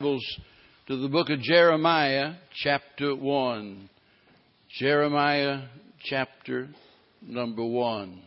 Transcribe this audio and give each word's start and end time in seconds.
Bibles 0.00 0.38
to 0.86 0.96
the 0.96 1.08
book 1.08 1.28
of 1.28 1.40
Jeremiah, 1.40 2.34
chapter 2.62 3.16
1. 3.16 3.90
Jeremiah, 4.78 5.62
chapter 6.04 6.68
number 7.20 7.64
1. 7.64 8.22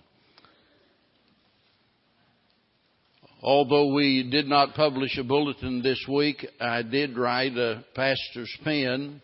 Although 3.42 3.94
we 3.94 4.30
did 4.30 4.48
not 4.48 4.74
publish 4.74 5.18
a 5.18 5.24
bulletin 5.24 5.82
this 5.82 6.06
week, 6.10 6.46
I 6.60 6.82
did 6.82 7.18
write 7.18 7.56
a 7.56 7.86
pastor's 7.96 8.54
pen. 8.66 9.22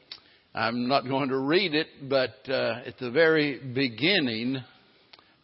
I'm 0.55 0.87
not 0.87 1.05
going 1.05 1.27
to 1.27 1.39
read 1.39 1.75
it, 1.75 1.87
but 2.07 2.49
uh, 2.49 2.79
at 2.85 2.97
the 2.97 3.11
very 3.11 3.59
beginning, 3.75 4.63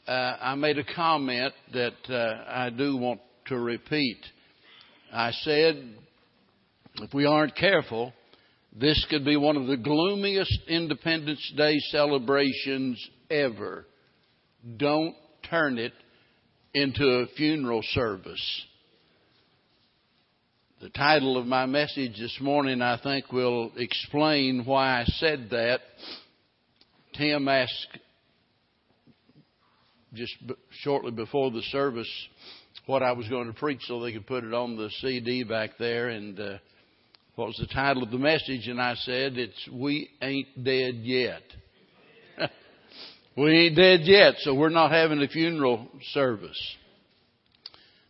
uh, 0.07 0.11
I 0.39 0.55
made 0.55 0.77
a 0.77 0.85
comment 0.95 1.53
that 1.73 2.09
uh, 2.09 2.45
I 2.47 2.69
do 2.69 2.95
want 2.95 3.19
to 3.47 3.59
repeat. 3.59 4.19
I 5.11 5.31
said 5.31 5.97
if 6.95 7.13
we 7.13 7.25
aren't 7.25 7.55
careful, 7.55 8.13
this 8.75 9.05
could 9.09 9.25
be 9.25 9.35
one 9.35 9.57
of 9.57 9.67
the 9.67 9.77
gloomiest 9.77 10.59
Independence 10.67 11.53
Day 11.55 11.77
celebrations 11.89 13.03
ever. 13.29 13.85
Don't 14.77 15.15
turn 15.49 15.77
it 15.77 15.93
into 16.73 17.03
a 17.03 17.27
funeral 17.35 17.81
service. 17.83 18.65
The 20.81 20.89
title 20.89 21.37
of 21.37 21.45
my 21.45 21.65
message 21.65 22.17
this 22.19 22.37
morning, 22.41 22.81
I 22.81 22.99
think, 23.01 23.31
will 23.31 23.71
explain 23.77 24.63
why 24.65 25.01
I 25.01 25.05
said 25.05 25.49
that. 25.51 25.79
Tim 27.15 27.47
asked 27.47 27.99
just 30.13 30.33
shortly 30.81 31.11
before 31.11 31.51
the 31.51 31.61
service 31.71 32.09
what 32.85 33.01
I 33.01 33.13
was 33.13 33.27
going 33.29 33.47
to 33.47 33.53
preach 33.53 33.81
so 33.83 34.01
they 34.01 34.11
could 34.11 34.27
put 34.27 34.43
it 34.43 34.53
on 34.53 34.75
the 34.75 34.89
CD 34.99 35.43
back 35.43 35.71
there, 35.79 36.09
and 36.09 36.39
uh, 36.39 36.57
what 37.35 37.47
was 37.47 37.57
the 37.57 37.73
title 37.73 38.03
of 38.03 38.11
the 38.11 38.17
message? 38.17 38.67
And 38.67 38.79
I 38.79 38.93
said, 38.95 39.37
it's 39.37 39.67
We 39.71 40.09
Ain't 40.21 40.63
Dead 40.63 40.95
Yet. 40.95 41.41
we 43.37 43.51
ain't 43.51 43.75
dead 43.75 44.01
yet, 44.03 44.35
so 44.39 44.53
we're 44.53 44.69
not 44.69 44.91
having 44.91 45.21
a 45.21 45.27
funeral 45.27 45.87
service. 46.11 46.75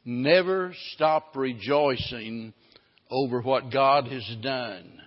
Never 0.04 0.74
stop 0.94 1.36
rejoicing 1.36 2.54
over 3.10 3.42
what 3.42 3.72
God 3.72 4.08
has 4.08 4.30
done. 4.42 5.00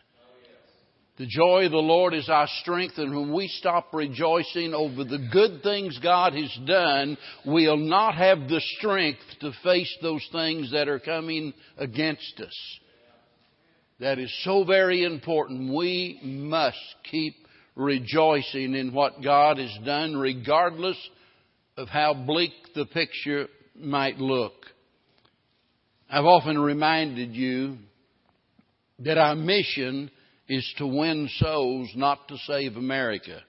The 1.19 1.26
joy 1.26 1.66
of 1.66 1.72
the 1.72 1.78
Lord 1.78 2.12
is 2.12 2.28
our 2.28 2.46
strength, 2.60 2.98
and 2.98 3.14
when 3.14 3.34
we 3.34 3.48
stop 3.48 3.92
rejoicing 3.92 4.74
over 4.74 5.02
the 5.02 5.28
good 5.32 5.62
things 5.62 5.98
God 6.02 6.34
has 6.34 6.58
done, 6.66 7.16
we'll 7.44 7.78
not 7.78 8.14
have 8.16 8.48
the 8.48 8.60
strength 8.78 9.20
to 9.41 9.52
face 9.62 9.94
those 10.02 10.26
things 10.30 10.72
that 10.72 10.88
are 10.88 10.98
coming 10.98 11.54
against 11.78 12.41
us. 12.41 12.78
That 13.98 14.19
is 14.19 14.33
so 14.44 14.64
very 14.64 15.05
important. 15.05 15.75
We 15.75 16.20
must 16.22 16.77
keep 17.11 17.34
rejoicing 17.75 18.75
in 18.75 18.92
what 18.92 19.22
God 19.22 19.58
has 19.58 19.75
done, 19.84 20.16
regardless 20.16 20.98
of 21.77 21.88
how 21.88 22.12
bleak 22.12 22.53
the 22.75 22.86
picture 22.86 23.48
might 23.75 24.19
look. 24.19 24.53
I've 26.11 26.25
often 26.25 26.58
reminded 26.58 27.34
you 27.34 27.78
that 29.00 29.19
our 29.19 29.34
mission 29.34 30.10
is 30.48 30.75
to 30.78 30.86
win 30.86 31.28
souls, 31.38 31.91
not 31.97 32.28
to 32.28 32.36
save 32.47 32.77
America. 32.77 33.41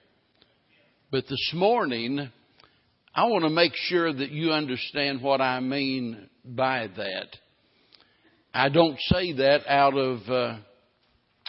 But 1.10 1.24
this 1.28 1.52
morning, 1.54 2.30
I 3.14 3.24
want 3.26 3.44
to 3.44 3.50
make 3.50 3.72
sure 3.74 4.12
that 4.12 4.30
you 4.30 4.52
understand 4.52 5.22
what 5.22 5.40
I 5.40 5.60
mean 5.60 6.28
by 6.44 6.88
that. 6.96 7.36
I 8.52 8.68
don't 8.68 8.98
say 9.00 9.32
that 9.34 9.60
out 9.68 9.96
of 9.96 10.28
uh, 10.28 10.58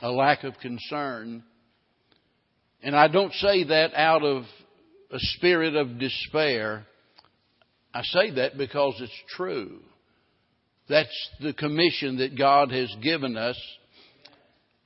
a 0.02 0.12
lack 0.12 0.44
of 0.44 0.58
concern. 0.62 1.44
And 2.82 2.96
I 2.96 3.08
don't 3.08 3.34
say 3.34 3.66
that 3.66 3.94
out 3.94 4.24
of 4.24 4.44
a 5.12 5.20
spirit 5.20 5.76
of 5.76 6.00
despair. 6.00 6.86
I 7.94 8.02
say 8.04 8.32
that 8.32 8.58
because 8.58 8.96
it's 9.00 9.12
true. 9.36 9.80
That's 10.88 11.30
the 11.42 11.54
commission 11.54 12.18
that 12.18 12.38
God 12.38 12.72
has 12.72 12.94
given 13.02 13.38
us. 13.38 13.60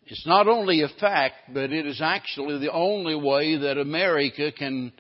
It's 0.05 0.27
not 0.27 0.47
only 0.47 0.81
a 0.81 0.89
fact, 0.99 1.53
but 1.53 1.71
it 1.71 1.85
is 1.85 2.01
actually 2.01 2.59
the 2.59 2.71
only 2.71 3.15
way 3.15 3.57
that 3.57 3.77
America 3.77 4.51
can, 4.51 4.91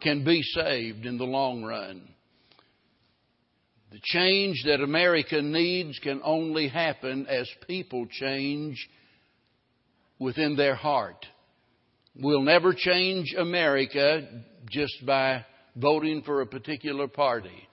can 0.00 0.24
be 0.24 0.42
saved 0.42 1.06
in 1.06 1.16
the 1.16 1.24
long 1.24 1.62
run. 1.62 2.02
The 3.90 4.00
change 4.02 4.64
that 4.66 4.82
America 4.82 5.40
needs 5.40 5.98
can 6.00 6.20
only 6.22 6.68
happen 6.68 7.26
as 7.26 7.48
people 7.66 8.06
change 8.10 8.76
within 10.18 10.56
their 10.56 10.74
heart. 10.74 11.24
We'll 12.14 12.42
never 12.42 12.74
change 12.74 13.34
America 13.38 14.28
just 14.70 15.06
by 15.06 15.46
voting 15.74 16.22
for 16.22 16.42
a 16.42 16.46
particular 16.46 17.08
party. 17.08 17.68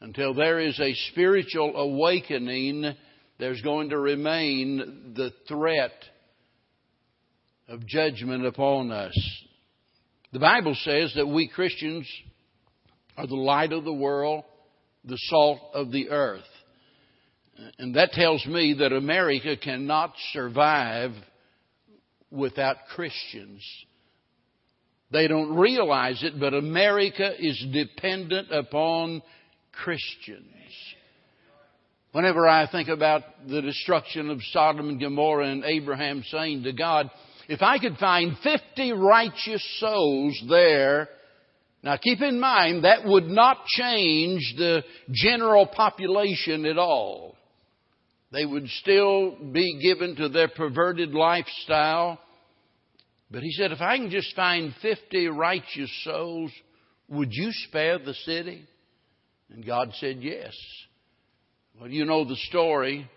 Until 0.00 0.32
there 0.32 0.60
is 0.60 0.78
a 0.78 0.94
spiritual 1.10 1.74
awakening, 1.74 2.94
there's 3.38 3.60
going 3.62 3.90
to 3.90 3.98
remain 3.98 5.14
the 5.16 5.32
threat 5.48 6.04
of 7.66 7.84
judgment 7.84 8.46
upon 8.46 8.92
us. 8.92 9.14
The 10.32 10.38
Bible 10.38 10.76
says 10.82 11.14
that 11.16 11.26
we 11.26 11.48
Christians 11.48 12.08
are 13.16 13.26
the 13.26 13.34
light 13.34 13.72
of 13.72 13.84
the 13.84 13.92
world 13.92 14.44
the 15.04 15.18
salt 15.18 15.60
of 15.74 15.90
the 15.90 16.10
earth. 16.10 16.42
And 17.78 17.94
that 17.96 18.12
tells 18.12 18.44
me 18.46 18.74
that 18.78 18.92
America 18.92 19.56
cannot 19.56 20.14
survive 20.32 21.12
without 22.30 22.76
Christians. 22.94 23.64
They 25.10 25.26
don't 25.26 25.56
realize 25.56 26.22
it, 26.22 26.38
but 26.38 26.54
America 26.54 27.32
is 27.38 27.66
dependent 27.72 28.52
upon 28.52 29.22
Christians. 29.72 30.44
Whenever 32.12 32.46
I 32.46 32.70
think 32.70 32.88
about 32.88 33.22
the 33.48 33.62
destruction 33.62 34.30
of 34.30 34.40
Sodom 34.52 34.88
and 34.88 35.00
Gomorrah 35.00 35.48
and 35.48 35.64
Abraham 35.64 36.22
saying 36.30 36.64
to 36.64 36.72
God, 36.72 37.10
if 37.48 37.62
I 37.62 37.78
could 37.78 37.96
find 37.96 38.36
50 38.42 38.92
righteous 38.92 39.80
souls 39.80 40.42
there, 40.48 41.08
now 41.82 41.96
keep 41.96 42.20
in 42.20 42.40
mind 42.40 42.84
that 42.84 43.04
would 43.04 43.28
not 43.28 43.64
change 43.66 44.54
the 44.56 44.82
general 45.10 45.66
population 45.66 46.66
at 46.66 46.78
all. 46.78 47.36
They 48.32 48.44
would 48.44 48.68
still 48.68 49.36
be 49.52 49.80
given 49.80 50.16
to 50.16 50.28
their 50.28 50.48
perverted 50.48 51.14
lifestyle. 51.14 52.18
But 53.30 53.42
he 53.42 53.52
said, 53.52 53.72
if 53.72 53.80
I 53.80 53.96
can 53.96 54.10
just 54.10 54.34
find 54.34 54.74
50 54.82 55.28
righteous 55.28 55.90
souls, 56.04 56.50
would 57.08 57.28
you 57.30 57.50
spare 57.68 57.98
the 57.98 58.14
city? 58.14 58.64
And 59.50 59.64
God 59.64 59.92
said, 59.94 60.18
yes. 60.20 60.54
Well, 61.80 61.90
you 61.90 62.04
know 62.04 62.24
the 62.24 62.36
story. 62.48 63.08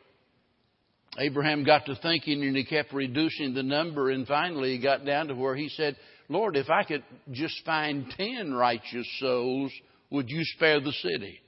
Abraham 1.17 1.65
got 1.65 1.85
to 1.87 1.95
thinking 1.95 2.41
and 2.43 2.55
he 2.55 2.63
kept 2.63 2.93
reducing 2.93 3.53
the 3.53 3.63
number 3.63 4.11
and 4.11 4.25
finally 4.25 4.77
he 4.77 4.81
got 4.81 5.05
down 5.05 5.27
to 5.27 5.35
where 5.35 5.55
he 5.55 5.67
said, 5.69 5.97
Lord, 6.29 6.55
if 6.55 6.69
I 6.69 6.83
could 6.83 7.03
just 7.31 7.63
find 7.65 8.05
ten 8.17 8.53
righteous 8.53 9.07
souls, 9.19 9.71
would 10.09 10.29
you 10.29 10.41
spare 10.43 10.79
the 10.79 10.91
city? 10.91 11.39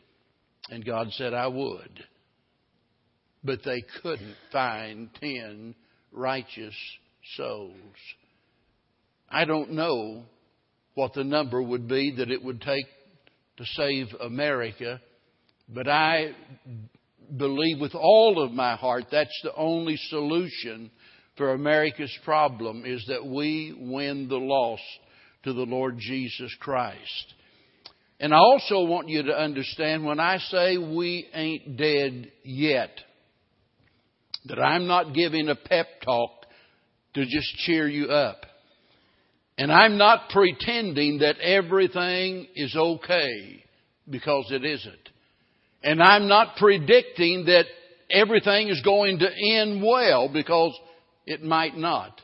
And 0.70 0.86
God 0.86 1.12
said, 1.12 1.34
I 1.34 1.48
would. 1.48 2.04
But 3.44 3.60
they 3.66 3.84
couldn't 4.02 4.36
find 4.52 5.10
ten 5.20 5.76
righteous 6.12 6.76
souls. 7.36 7.74
I 9.30 9.46
don't 9.46 9.72
know 9.72 10.24
what 10.96 11.14
the 11.14 11.24
number 11.24 11.62
would 11.62 11.88
be 11.88 12.16
that 12.18 12.30
it 12.30 12.44
would 12.44 12.62
take 12.62 12.86
to 13.58 13.66
save 13.66 14.08
America, 14.22 15.02
but 15.68 15.88
I 15.88 16.34
believe 17.36 17.80
with 17.80 17.96
all 17.96 18.44
of 18.44 18.52
my 18.52 18.76
heart 18.76 19.06
that's 19.12 19.42
the 19.44 19.56
only 19.56 19.98
solution 20.10 20.92
for 21.38 21.54
America's 21.54 22.16
problem 22.24 22.84
is 22.86 23.04
that 23.08 23.26
we 23.26 23.76
win 23.78 24.28
the 24.28 24.38
lost 24.38 24.82
to 25.44 25.54
the 25.54 25.64
Lord 25.64 25.98
Jesus 25.98 26.56
Christ. 26.60 27.34
And 28.20 28.34
I 28.34 28.38
also 28.38 28.84
want 28.86 29.10
you 29.10 29.24
to 29.24 29.38
understand 29.38 30.06
when 30.06 30.20
I 30.20 30.38
say 30.38 30.78
we 30.78 31.28
ain't 31.34 31.78
dead 31.78 32.32
yet, 32.44 32.92
that 34.46 34.60
I'm 34.60 34.88
not 34.88 35.14
giving 35.14 35.50
a 35.50 35.56
pep 35.56 35.88
talk 36.04 36.32
to 37.16 37.24
just 37.24 37.56
cheer 37.58 37.88
you 37.88 38.08
up. 38.08 38.46
And 39.58 39.72
I'm 39.72 39.98
not 39.98 40.30
pretending 40.30 41.20
that 41.20 41.40
everything 41.40 42.48
is 42.56 42.76
okay 42.76 43.64
because 44.10 44.46
it 44.52 44.66
isn't. 44.66 45.10
And 45.84 46.02
I'm 46.02 46.28
not 46.28 46.56
predicting 46.58 47.46
that 47.46 47.66
everything 48.10 48.70
is 48.70 48.82
going 48.82 49.20
to 49.20 49.30
end 49.30 49.84
well 49.84 50.30
because 50.32 50.74
it 51.26 51.44
might 51.44 51.78
not. 51.78 52.20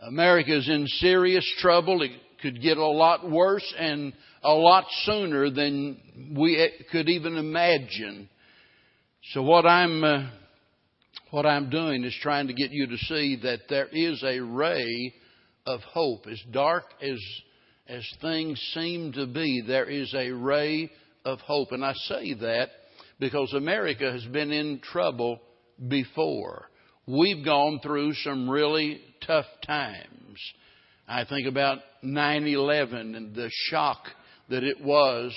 America 0.00 0.56
is 0.56 0.68
in 0.68 0.86
serious 0.86 1.48
trouble. 1.58 2.02
It 2.02 2.12
could 2.40 2.62
get 2.62 2.76
a 2.76 2.86
lot 2.86 3.28
worse 3.28 3.74
and 3.78 4.12
a 4.42 4.52
lot 4.52 4.84
sooner 5.04 5.50
than 5.50 6.34
we 6.36 6.70
could 6.92 7.08
even 7.08 7.36
imagine. 7.36 8.28
So 9.32 9.42
what 9.42 9.66
I'm 9.66 10.04
uh, 10.04 10.28
What 11.30 11.44
I'm 11.44 11.68
doing 11.68 12.04
is 12.04 12.16
trying 12.22 12.46
to 12.46 12.54
get 12.54 12.70
you 12.70 12.86
to 12.86 12.96
see 12.96 13.36
that 13.42 13.68
there 13.68 13.88
is 13.92 14.22
a 14.22 14.40
ray 14.40 15.12
of 15.66 15.80
hope. 15.80 16.26
As 16.26 16.40
dark 16.50 16.84
as, 17.02 17.20
as 17.86 18.02
things 18.22 18.58
seem 18.72 19.12
to 19.12 19.26
be, 19.26 19.62
there 19.66 19.84
is 19.84 20.14
a 20.14 20.30
ray 20.30 20.90
of 21.26 21.40
hope. 21.40 21.72
And 21.72 21.84
I 21.84 21.92
say 22.08 22.32
that 22.34 22.70
because 23.20 23.52
America 23.52 24.10
has 24.10 24.24
been 24.32 24.52
in 24.52 24.80
trouble 24.80 25.40
before. 25.88 26.70
We've 27.08 27.42
gone 27.42 27.80
through 27.82 28.12
some 28.16 28.50
really 28.50 29.00
tough 29.26 29.46
times. 29.66 30.38
I 31.08 31.24
think 31.24 31.48
about 31.48 31.78
9 32.02 32.46
11 32.46 33.14
and 33.14 33.34
the 33.34 33.48
shock 33.70 34.00
that 34.50 34.62
it 34.62 34.84
was 34.84 35.34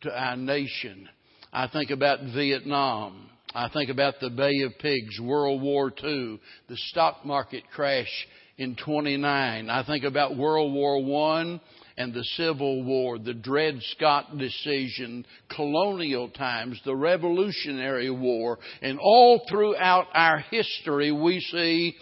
to 0.00 0.18
our 0.18 0.34
nation. 0.34 1.06
I 1.52 1.68
think 1.68 1.90
about 1.90 2.20
Vietnam. 2.34 3.28
I 3.54 3.68
think 3.68 3.90
about 3.90 4.14
the 4.22 4.30
Bay 4.30 4.62
of 4.64 4.78
Pigs, 4.78 5.20
World 5.20 5.60
War 5.60 5.92
II, 6.02 6.40
the 6.70 6.76
stock 6.88 7.26
market 7.26 7.64
crash 7.74 8.26
in 8.56 8.74
29. 8.74 9.68
I 9.68 9.84
think 9.84 10.04
about 10.04 10.38
World 10.38 10.72
War 10.72 11.36
I 11.36 11.60
and 11.96 12.12
the 12.12 12.24
Civil 12.36 12.82
War, 12.84 13.18
the 13.18 13.34
Dred 13.34 13.78
Scott 13.96 14.36
decision, 14.36 15.24
colonial 15.54 16.28
times, 16.28 16.80
the 16.84 16.96
Revolutionary 16.96 18.10
War, 18.10 18.58
and 18.82 18.98
all 18.98 19.44
throughout 19.48 20.06
our 20.12 20.38
history 20.50 21.12
we 21.12 21.40
see 21.40 21.94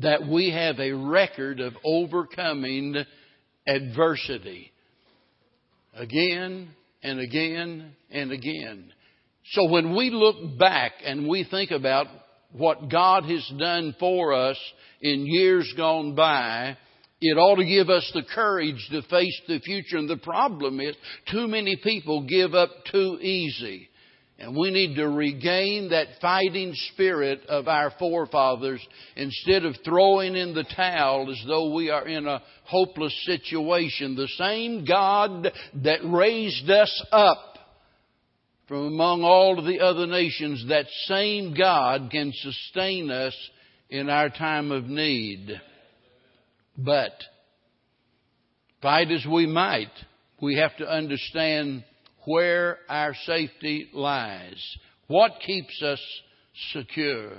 that 0.00 0.26
we 0.26 0.50
have 0.50 0.78
a 0.80 0.92
record 0.92 1.60
of 1.60 1.74
overcoming 1.84 2.96
adversity 3.66 4.72
again 5.94 6.68
and 7.02 7.20
again 7.20 7.92
and 8.10 8.32
again. 8.32 8.92
So 9.52 9.70
when 9.70 9.96
we 9.96 10.10
look 10.10 10.58
back 10.58 10.92
and 11.04 11.28
we 11.28 11.46
think 11.48 11.70
about 11.70 12.06
what 12.52 12.90
God 12.90 13.24
has 13.24 13.48
done 13.58 13.94
for 13.98 14.32
us 14.32 14.58
in 15.00 15.26
years 15.26 15.72
gone 15.76 16.14
by, 16.14 16.76
it 17.20 17.38
ought 17.38 17.56
to 17.56 17.64
give 17.64 17.88
us 17.88 18.08
the 18.14 18.22
courage 18.34 18.86
to 18.90 19.02
face 19.02 19.40
the 19.48 19.60
future. 19.60 19.96
And 19.96 20.08
the 20.08 20.18
problem 20.18 20.80
is, 20.80 20.94
too 21.30 21.48
many 21.48 21.76
people 21.82 22.26
give 22.26 22.54
up 22.54 22.70
too 22.90 23.18
easy. 23.20 23.88
And 24.38 24.54
we 24.54 24.70
need 24.70 24.96
to 24.96 25.08
regain 25.08 25.90
that 25.90 26.20
fighting 26.20 26.74
spirit 26.92 27.46
of 27.48 27.68
our 27.68 27.90
forefathers 27.98 28.86
instead 29.16 29.64
of 29.64 29.76
throwing 29.82 30.36
in 30.36 30.52
the 30.52 30.66
towel 30.76 31.30
as 31.30 31.42
though 31.46 31.72
we 31.74 31.88
are 31.88 32.06
in 32.06 32.26
a 32.26 32.42
hopeless 32.64 33.14
situation. 33.24 34.14
The 34.14 34.28
same 34.36 34.84
God 34.84 35.50
that 35.82 36.00
raised 36.04 36.68
us 36.68 37.06
up 37.12 37.56
from 38.68 38.88
among 38.88 39.22
all 39.22 39.58
of 39.58 39.64
the 39.64 39.80
other 39.80 40.06
nations, 40.06 40.66
that 40.68 40.86
same 41.06 41.54
God 41.54 42.10
can 42.10 42.32
sustain 42.34 43.10
us 43.10 43.34
in 43.88 44.10
our 44.10 44.28
time 44.28 44.70
of 44.70 44.84
need. 44.84 45.58
But, 46.78 47.12
fight 48.82 49.10
as 49.10 49.24
we 49.26 49.46
might, 49.46 49.92
we 50.40 50.56
have 50.56 50.76
to 50.76 50.88
understand 50.88 51.84
where 52.24 52.78
our 52.88 53.14
safety 53.24 53.88
lies. 53.92 54.62
What 55.06 55.40
keeps 55.44 55.82
us 55.82 56.00
secure? 56.72 57.32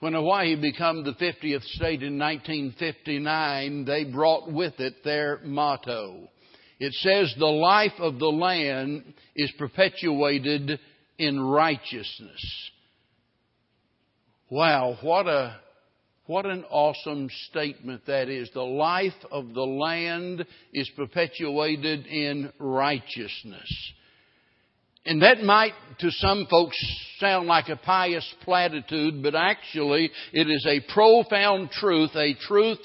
When 0.00 0.14
Hawaii 0.14 0.56
became 0.56 1.04
the 1.04 1.12
50th 1.12 1.62
state 1.62 2.02
in 2.02 2.18
1959, 2.18 3.84
they 3.84 4.04
brought 4.04 4.50
with 4.50 4.80
it 4.80 5.04
their 5.04 5.40
motto. 5.44 6.28
It 6.80 6.92
says, 6.94 7.32
the 7.38 7.46
life 7.46 7.92
of 8.00 8.18
the 8.18 8.26
land 8.26 9.14
is 9.36 9.52
perpetuated 9.58 10.80
in 11.18 11.40
righteousness. 11.40 12.70
Wow, 14.50 14.98
what 15.02 15.28
a 15.28 15.60
what 16.32 16.46
an 16.46 16.64
awesome 16.70 17.28
statement 17.50 18.06
that 18.06 18.30
is. 18.30 18.48
The 18.54 18.62
life 18.62 19.12
of 19.30 19.52
the 19.52 19.60
land 19.60 20.46
is 20.72 20.90
perpetuated 20.96 22.06
in 22.06 22.50
righteousness. 22.58 23.92
And 25.04 25.20
that 25.20 25.42
might, 25.42 25.74
to 25.98 26.10
some 26.10 26.46
folks, 26.48 26.78
sound 27.18 27.48
like 27.48 27.68
a 27.68 27.76
pious 27.76 28.26
platitude, 28.44 29.22
but 29.22 29.34
actually 29.34 30.10
it 30.32 30.48
is 30.48 30.66
a 30.66 30.80
profound 30.94 31.70
truth, 31.70 32.12
a 32.14 32.32
truth 32.48 32.78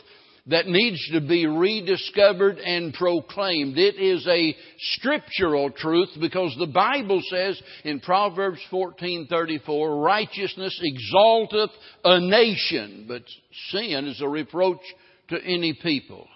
that 0.48 0.68
needs 0.68 1.06
to 1.12 1.20
be 1.20 1.46
rediscovered 1.46 2.58
and 2.58 2.94
proclaimed. 2.94 3.78
It 3.78 3.96
is 3.96 4.26
a 4.28 4.56
scriptural 4.94 5.72
truth 5.72 6.10
because 6.20 6.56
the 6.58 6.68
Bible 6.68 7.22
says 7.30 7.62
in 7.84 8.00
Proverbs 8.00 8.60
14:34, 8.72 10.04
righteousness 10.04 10.80
exalteth 10.82 11.72
a 12.04 12.20
nation, 12.22 13.06
but 13.08 13.24
sin 13.72 14.08
is 14.08 14.22
a 14.22 14.30
reproach 14.30 14.82
to 15.30 15.38
any 15.44 15.74
people. 15.74 16.28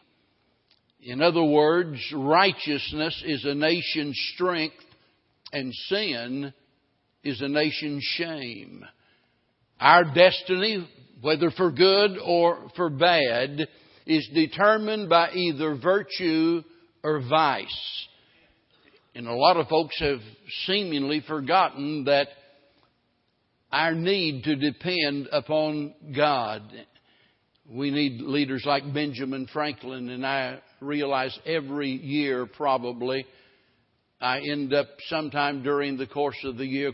In 1.03 1.21
other 1.21 1.43
words, 1.43 1.99
righteousness 2.13 3.23
is 3.25 3.45
a 3.45 3.55
nation's 3.55 4.19
strength 4.35 4.75
and 5.53 5.73
sin 5.73 6.53
is 7.23 7.41
a 7.41 7.47
nation's 7.47 8.03
shame. 8.03 8.85
Our 9.79 10.13
destiny, 10.13 10.87
whether 11.21 11.49
for 11.51 11.71
good 11.71 12.17
or 12.23 12.69
for 12.75 12.89
bad, 12.89 13.67
is 14.05 14.29
determined 14.33 15.09
by 15.09 15.31
either 15.31 15.75
virtue 15.75 16.61
or 17.03 17.21
vice. 17.27 18.07
And 19.13 19.27
a 19.27 19.33
lot 19.33 19.57
of 19.57 19.67
folks 19.67 19.99
have 19.99 20.19
seemingly 20.65 21.21
forgotten 21.27 22.05
that 22.05 22.27
our 23.71 23.93
need 23.93 24.43
to 24.45 24.55
depend 24.55 25.27
upon 25.31 25.93
God. 26.15 26.61
We 27.69 27.91
need 27.91 28.21
leaders 28.21 28.63
like 28.65 28.93
Benjamin 28.93 29.47
Franklin, 29.51 30.09
and 30.09 30.25
I 30.25 30.59
realize 30.81 31.37
every 31.45 31.91
year 31.91 32.45
probably 32.45 33.25
I 34.19 34.39
end 34.39 34.73
up 34.73 34.87
sometime 35.07 35.63
during 35.63 35.97
the 35.97 36.07
course 36.07 36.37
of 36.43 36.57
the 36.57 36.65
year 36.65 36.91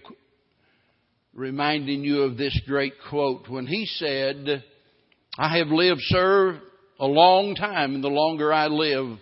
reminding 1.33 2.03
you 2.03 2.21
of 2.21 2.37
this 2.37 2.59
great 2.65 2.93
quote 3.09 3.47
when 3.47 3.67
he 3.67 3.85
said, 3.85 4.63
I 5.37 5.57
have 5.57 5.67
lived, 5.67 6.01
sir, 6.03 6.59
a 6.99 7.05
long 7.05 7.55
time, 7.55 7.95
and 7.95 8.03
the 8.03 8.09
longer 8.09 8.53
I 8.53 8.67
live, 8.67 9.17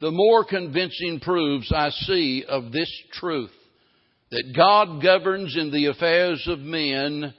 the 0.00 0.10
more 0.10 0.44
convincing 0.44 1.20
proofs 1.20 1.70
I 1.74 1.90
see 1.90 2.44
of 2.48 2.72
this 2.72 2.90
truth 3.12 3.50
that 4.30 4.52
God 4.56 5.02
governs 5.02 5.56
in 5.56 5.72
the 5.72 5.86
affairs 5.86 6.44
of 6.46 6.60
men, 6.60 7.34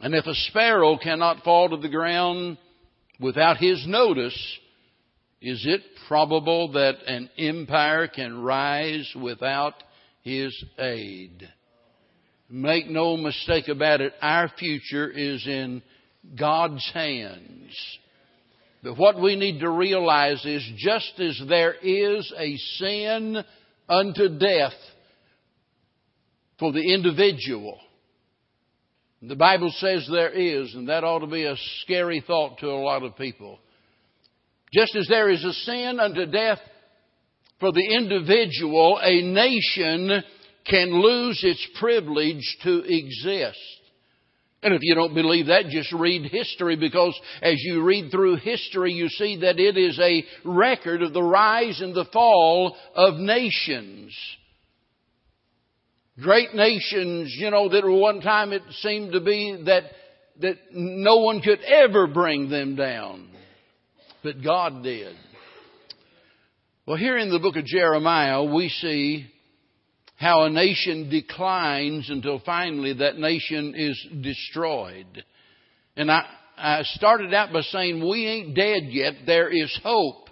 and 0.00 0.14
if 0.14 0.26
a 0.26 0.34
sparrow 0.34 0.98
cannot 0.98 1.44
fall 1.44 1.70
to 1.70 1.76
the 1.76 1.88
ground 1.88 2.58
without 3.20 3.58
his 3.58 3.84
notice, 3.86 4.58
is 5.40 5.64
it 5.66 5.80
probable 6.08 6.72
that 6.72 6.96
an 7.06 7.30
empire 7.38 8.08
can 8.08 8.42
rise 8.42 9.10
without 9.20 9.74
his 10.22 10.64
aid? 10.78 11.48
Make 12.48 12.88
no 12.88 13.16
mistake 13.16 13.68
about 13.68 14.00
it, 14.00 14.12
our 14.20 14.50
future 14.58 15.08
is 15.08 15.46
in 15.46 15.82
God's 16.38 16.88
hands. 16.92 17.98
But 18.82 18.98
what 18.98 19.20
we 19.20 19.36
need 19.36 19.60
to 19.60 19.70
realize 19.70 20.44
is 20.44 20.68
just 20.76 21.12
as 21.20 21.40
there 21.48 21.74
is 21.74 22.32
a 22.36 22.56
sin 22.78 23.44
unto 23.88 24.38
death 24.38 24.72
for 26.58 26.72
the 26.72 26.92
individual, 26.92 27.78
the 29.22 29.36
Bible 29.36 29.72
says 29.76 30.08
there 30.10 30.32
is, 30.32 30.74
and 30.74 30.88
that 30.88 31.04
ought 31.04 31.20
to 31.20 31.28
be 31.28 31.44
a 31.44 31.56
scary 31.82 32.24
thought 32.26 32.58
to 32.58 32.66
a 32.66 32.82
lot 32.82 33.04
of 33.04 33.16
people. 33.16 33.60
Just 34.74 34.96
as 34.96 35.06
there 35.08 35.30
is 35.30 35.44
a 35.44 35.52
sin 35.52 36.00
unto 36.00 36.26
death 36.26 36.58
for 37.60 37.70
the 37.70 37.96
individual, 37.96 38.98
a 39.00 39.22
nation 39.22 40.24
can 40.68 40.90
lose 40.90 41.40
its 41.44 41.64
privilege 41.78 42.58
to 42.64 42.82
exist. 42.84 43.58
And 44.62 44.74
if 44.74 44.80
you 44.82 44.94
don't 44.94 45.14
believe 45.14 45.46
that, 45.46 45.66
just 45.70 45.92
read 45.92 46.30
history 46.30 46.76
because 46.76 47.18
as 47.42 47.56
you 47.58 47.82
read 47.82 48.12
through 48.12 48.36
history, 48.36 48.92
you 48.92 49.08
see 49.08 49.40
that 49.40 49.58
it 49.58 49.76
is 49.76 49.98
a 49.98 50.24
record 50.44 51.02
of 51.02 51.12
the 51.12 51.22
rise 51.22 51.80
and 51.80 51.94
the 51.94 52.04
fall 52.12 52.76
of 52.94 53.16
nations. 53.16 54.16
Great 56.20 56.54
nations, 56.54 57.34
you 57.36 57.50
know, 57.50 57.68
that 57.70 57.82
one 57.84 58.20
time 58.20 58.52
it 58.52 58.62
seemed 58.82 59.12
to 59.12 59.20
be 59.20 59.62
that, 59.66 59.84
that 60.40 60.56
no 60.72 61.18
one 61.18 61.40
could 61.40 61.60
ever 61.62 62.06
bring 62.06 62.48
them 62.48 62.76
down. 62.76 63.30
But 64.22 64.44
God 64.44 64.84
did. 64.84 65.16
Well, 66.86 66.96
here 66.96 67.16
in 67.16 67.30
the 67.30 67.40
book 67.40 67.56
of 67.56 67.64
Jeremiah, 67.64 68.44
we 68.44 68.68
see 68.68 69.26
how 70.22 70.44
a 70.44 70.50
nation 70.50 71.10
declines 71.10 72.08
until 72.08 72.40
finally 72.46 72.92
that 72.92 73.18
nation 73.18 73.74
is 73.76 74.06
destroyed. 74.22 75.24
And 75.96 76.12
I, 76.12 76.24
I 76.56 76.82
started 76.84 77.34
out 77.34 77.52
by 77.52 77.62
saying 77.62 78.08
we 78.08 78.24
ain't 78.26 78.54
dead 78.54 78.84
yet. 78.84 79.14
There 79.26 79.50
is 79.50 79.76
hope. 79.82 80.28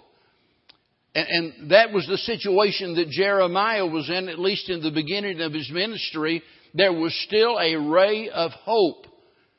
And, 1.13 1.27
and 1.29 1.71
that 1.71 1.91
was 1.91 2.07
the 2.07 2.17
situation 2.17 2.95
that 2.95 3.09
Jeremiah 3.09 3.85
was 3.85 4.09
in, 4.09 4.29
at 4.29 4.39
least 4.39 4.69
in 4.69 4.81
the 4.81 4.91
beginning 4.91 5.41
of 5.41 5.51
his 5.51 5.69
ministry. 5.69 6.41
There 6.73 6.93
was 6.93 7.13
still 7.27 7.59
a 7.59 7.75
ray 7.75 8.29
of 8.29 8.51
hope 8.51 9.07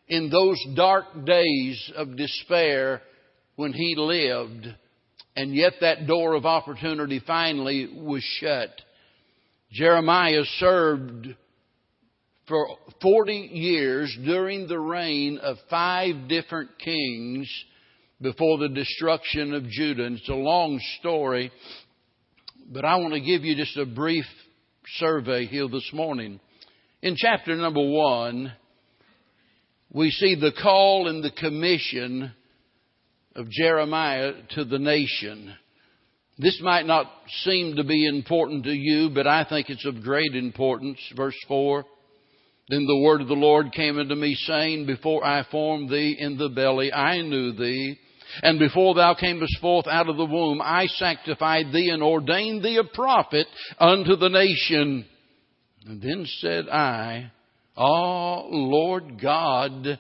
in 0.09 0.31
those 0.31 0.59
dark 0.75 1.27
days 1.27 1.93
of 1.95 2.17
despair 2.17 3.03
when 3.57 3.75
he 3.75 3.97
lived, 3.99 4.67
and 5.37 5.55
yet 5.55 5.75
that 5.83 6.07
door 6.07 6.33
of 6.33 6.47
opportunity 6.47 7.21
finally 7.27 7.87
was 7.95 8.23
shut. 8.41 8.71
Jeremiah 9.73 10.45
served 10.59 11.35
for 12.47 12.67
40 13.01 13.33
years 13.33 14.15
during 14.23 14.69
the 14.69 14.79
reign 14.79 15.39
of 15.39 15.57
five 15.71 16.29
different 16.29 16.79
kings 16.79 17.49
before 18.21 18.59
the 18.59 18.69
destruction 18.69 19.55
of 19.55 19.67
Judah. 19.69 20.05
And 20.05 20.19
it's 20.19 20.29
a 20.29 20.35
long 20.35 20.79
story, 21.01 21.51
but 22.71 22.85
I 22.85 22.97
want 22.97 23.15
to 23.15 23.21
give 23.21 23.45
you 23.45 23.57
just 23.57 23.77
a 23.79 23.87
brief 23.87 24.27
survey 24.99 25.47
here 25.47 25.69
this 25.69 25.89
morning. 25.95 26.39
In 27.01 27.15
chapter 27.17 27.57
number 27.57 27.81
one, 27.81 28.53
we 29.91 30.11
see 30.11 30.35
the 30.35 30.53
call 30.63 31.09
and 31.09 31.25
the 31.25 31.31
commission 31.31 32.31
of 33.35 33.49
Jeremiah 33.49 34.35
to 34.51 34.67
the 34.67 34.79
nation. 34.79 35.55
This 36.43 36.61
might 36.61 36.87
not 36.87 37.07
seem 37.45 37.77
to 37.77 37.85
be 37.85 38.07
important 38.07 38.65
to 38.65 38.73
you, 38.73 39.11
but 39.11 39.29
I 39.29 39.45
think 39.45 39.71
it's 39.71 39.87
of 39.87 40.03
great 40.03 40.35
importance. 40.35 40.99
Verse 41.17 41.37
4. 41.47 41.85
Then 42.69 42.85
the 42.87 43.03
word 43.05 43.21
of 43.21 43.29
the 43.29 43.35
Lord 43.35 43.73
came 43.73 43.99
unto 43.99 44.15
me, 44.15 44.35
saying, 44.35 44.87
Before 44.87 45.25
I 45.25 45.45
formed 45.51 45.89
thee 45.89 46.17
in 46.19 46.39
the 46.39 46.49
belly, 46.49 46.93
I 46.93 47.21
knew 47.23 47.53
thee. 47.53 47.97
And 48.43 48.59
before 48.59 48.95
thou 48.95 49.15
camest 49.15 49.59
forth 49.61 49.87
out 49.87 50.09
of 50.09 50.17
the 50.17 50.25
womb, 50.25 50.61
I 50.63 50.87
sanctified 50.87 51.67
thee 51.73 51.91
and 51.91 52.03
ordained 52.03 52.65
thee 52.65 52.79
a 52.79 52.85
prophet 52.85 53.47
unto 53.79 54.17
the 54.17 54.29
nation. 54.29 55.05
And 55.87 56.01
then 56.03 56.25
said 56.41 56.69
I, 56.69 57.31
Oh, 57.77 58.47
Lord 58.51 59.21
God. 59.21 59.99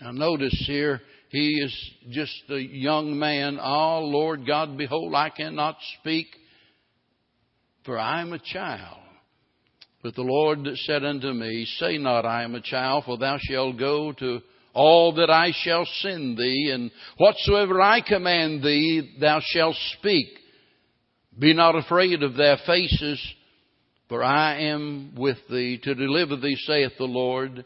Now 0.00 0.10
notice 0.10 0.64
here, 0.66 1.00
he 1.34 1.60
is 1.60 1.90
just 2.10 2.44
a 2.48 2.60
young 2.60 3.18
man. 3.18 3.58
Oh, 3.60 4.04
Lord 4.04 4.46
God, 4.46 4.78
behold, 4.78 5.14
I 5.16 5.30
cannot 5.30 5.76
speak, 5.98 6.28
for 7.84 7.98
I 7.98 8.20
am 8.20 8.32
a 8.32 8.38
child. 8.38 9.00
But 10.00 10.14
the 10.14 10.22
Lord 10.22 10.60
said 10.86 11.04
unto 11.04 11.32
me, 11.32 11.66
Say 11.80 11.98
not, 11.98 12.24
I 12.24 12.44
am 12.44 12.54
a 12.54 12.60
child, 12.60 13.02
for 13.04 13.18
thou 13.18 13.38
shalt 13.40 13.76
go 13.80 14.12
to 14.12 14.42
all 14.74 15.14
that 15.14 15.28
I 15.28 15.50
shall 15.52 15.84
send 16.02 16.38
thee, 16.38 16.70
and 16.72 16.92
whatsoever 17.18 17.82
I 17.82 18.00
command 18.00 18.62
thee, 18.62 19.16
thou 19.20 19.40
shalt 19.42 19.76
speak. 19.98 20.28
Be 21.36 21.52
not 21.52 21.74
afraid 21.74 22.22
of 22.22 22.36
their 22.36 22.58
faces, 22.64 23.20
for 24.08 24.22
I 24.22 24.66
am 24.66 25.16
with 25.16 25.38
thee 25.50 25.80
to 25.82 25.96
deliver 25.96 26.36
thee, 26.36 26.56
saith 26.64 26.92
the 26.96 27.04
Lord. 27.06 27.64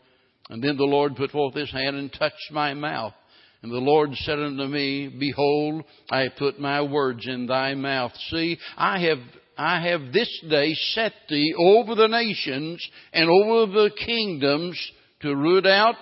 And 0.49 0.65
then 0.65 0.79
the 0.79 0.85
Lord 0.85 1.17
put 1.17 1.33
forth 1.33 1.55
his 1.55 1.71
hand 1.71 1.97
and 1.97 2.11
touched 2.11 2.51
my 2.51 2.73
mouth. 2.73 3.13
And 3.63 3.73
the 3.73 3.79
Lord 3.79 4.15
said 4.15 4.39
unto 4.39 4.65
me, 4.65 5.09
Behold, 5.09 5.85
I 6.11 6.29
put 6.37 6.61
my 6.61 6.83
words 6.83 7.27
in 7.27 7.47
thy 7.47 7.75
mouth. 7.75 8.13
See, 8.31 8.57
I 8.77 9.01
have, 9.01 9.19
I 9.57 9.81
have 9.89 10.13
this 10.13 10.31
day 10.49 10.75
set 10.93 11.13
thee 11.29 11.55
over 11.59 11.95
the 11.97 12.07
nations 12.07 12.87
and 13.13 13.29
over 13.29 13.73
the 13.73 13.91
kingdoms 14.07 14.79
to 15.23 15.35
root 15.35 15.67
out, 15.67 15.97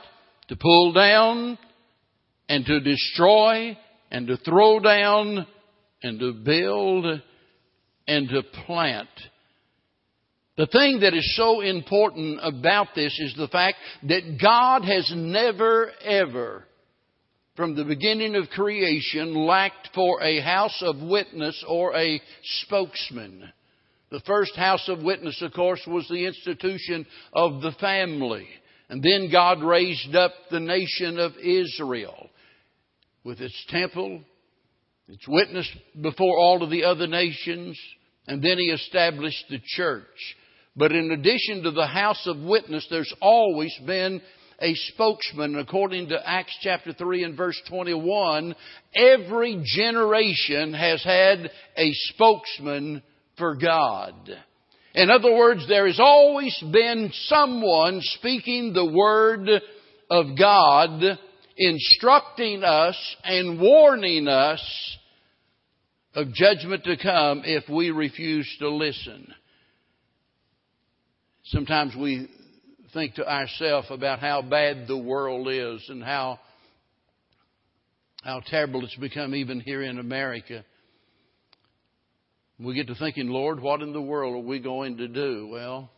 to 0.49 0.57
pull 0.57 0.93
down, 0.93 1.59
and 2.49 2.65
to 2.67 2.81
destroy, 2.81 3.77
and 4.11 4.27
to 4.27 4.37
throw 4.37 4.79
down, 4.79 5.47
and 6.03 6.21
to 6.21 6.33
build, 6.35 7.23
and 8.07 8.29
to 8.29 8.43
plant. 8.67 9.09
The 10.57 10.67
thing 10.67 11.01
that 11.01 11.15
is 11.15 11.37
so 11.37 11.61
important 11.61 12.41
about 12.43 12.89
this 12.95 13.19
is 13.19 13.35
the 13.37 13.49
fact 13.49 13.77
that 14.05 14.39
God 14.41 14.85
has 14.85 15.11
never 15.15 15.91
ever, 16.03 16.65
from 17.57 17.75
the 17.75 17.85
beginning 17.85 18.37
of 18.37 18.51
creation, 18.51 19.35
lacked 19.35 19.89
for 19.95 20.23
a 20.23 20.41
house 20.41 20.83
of 20.83 21.01
witness 21.01 21.65
or 21.67 21.97
a 21.97 22.21
spokesman. 22.65 23.51
The 24.11 24.21
first 24.21 24.55
house 24.55 24.89
of 24.89 25.03
witness, 25.03 25.41
of 25.43 25.53
course, 25.53 25.81
was 25.87 26.07
the 26.09 26.27
institution 26.27 27.07
of 27.33 27.63
the 27.63 27.73
family. 27.81 28.47
And 28.89 29.03
then 29.03 29.31
God 29.33 29.63
raised 29.63 30.15
up 30.15 30.33
the 30.51 30.61
nation 30.61 31.19
of 31.19 31.33
Israel 31.43 32.31
with 33.25 33.41
its 33.41 33.65
temple, 33.69 34.21
its 35.09 35.27
witness 35.27 35.69
before 36.01 36.39
all 36.39 36.63
of 36.63 36.71
the 36.71 36.85
other 36.85 37.07
nations, 37.07 37.77
and 38.29 38.43
then 38.43 38.59
He 38.59 38.67
established 38.67 39.45
the 39.49 39.61
church. 39.65 40.37
But 40.77 40.93
in 40.93 41.11
addition 41.11 41.63
to 41.63 41.71
the 41.71 41.87
house 41.87 42.27
of 42.27 42.39
witness, 42.39 42.87
there's 42.91 43.13
always 43.21 43.75
been 43.87 44.21
a 44.61 44.75
spokesman. 44.75 45.57
According 45.57 46.09
to 46.09 46.29
Acts 46.29 46.57
chapter 46.63 46.93
3 46.93 47.25
and 47.25 47.37
verse 47.37 47.61
21, 47.69 48.55
every 48.95 49.63
generation 49.65 50.73
has 50.75 51.03
had 51.03 51.51
a 51.77 51.91
spokesman 51.93 53.03
for 53.37 53.57
God. 53.57 54.15
In 54.95 55.11
other 55.11 55.35
words, 55.35 55.69
there 55.69 55.87
has 55.87 56.01
always 56.01 56.57
been 56.73 57.11
someone 57.25 58.01
speaking 58.01 58.73
the 58.73 58.91
word 58.91 59.49
of 60.11 60.39
God, 60.39 61.19
instructing 61.57 62.65
us 62.65 62.97
and 63.25 63.61
warning 63.61 64.27
us 64.27 64.97
of 66.15 66.33
judgment 66.33 66.83
to 66.85 66.97
come 66.97 67.43
if 67.45 67.69
we 67.69 67.91
refuse 67.91 68.49
to 68.59 68.71
listen. 68.71 69.35
Sometimes 71.45 71.95
we 71.95 72.29
think 72.97 73.15
to 73.17 73.31
ourselves 73.31 73.89
about 73.91 74.21
how 74.21 74.41
bad 74.41 74.87
the 74.89 74.97
world 74.97 75.49
is 75.51 75.85
and 75.91 76.03
how 76.03 76.41
how 78.25 78.41
terrible 78.47 78.83
it's 78.85 78.97
become 78.97 79.35
even 79.35 79.61
here 79.61 79.83
in 79.83 79.99
America. 79.99 80.65
We 82.59 82.75
get 82.75 82.87
to 82.87 82.95
thinking, 82.95 83.29
Lord, 83.29 83.61
what 83.61 83.83
in 83.83 83.93
the 83.93 84.01
world 84.01 84.35
are 84.35 84.49
we 84.49 84.61
going 84.61 84.97
to 84.97 85.09
do? 85.09 85.47
Well, 85.53 85.91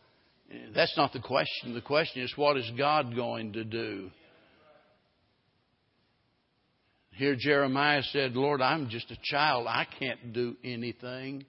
that's 0.75 0.95
not 0.97 1.13
the 1.13 1.21
question. 1.21 1.73
The 1.73 1.81
question 1.81 2.21
is, 2.21 2.33
what 2.35 2.57
is 2.57 2.69
God 2.77 3.15
going 3.15 3.53
to 3.53 3.63
do? 3.63 4.11
Here 7.13 7.37
Jeremiah 7.39 8.03
said, 8.11 8.33
Lord, 8.33 8.61
I'm 8.61 8.89
just 8.89 9.09
a 9.09 9.17
child. 9.23 9.67
I 9.67 9.87
can't 9.99 10.33
do 10.33 10.57
anything. 10.65 11.45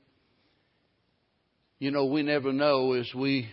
You 1.81 1.91
know, 1.91 2.07
we 2.07 2.23
never 2.23 2.53
know 2.53 2.93
as 2.93 3.11
we 3.15 3.49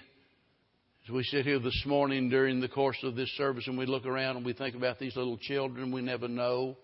as 1.08 1.14
we 1.14 1.24
sit 1.24 1.46
here 1.46 1.60
this 1.60 1.84
morning 1.86 2.28
during 2.28 2.60
the 2.60 2.68
course 2.68 2.98
of 3.04 3.16
this 3.16 3.30
service 3.38 3.66
and 3.68 3.78
we 3.78 3.86
look 3.86 4.06
around 4.06 4.36
and 4.36 4.46
we 4.46 4.52
think 4.52 4.76
about 4.76 5.00
these 5.00 5.16
little 5.16 5.38
children, 5.38 5.92
we 5.92 6.02
never 6.02 6.28
know. 6.28 6.76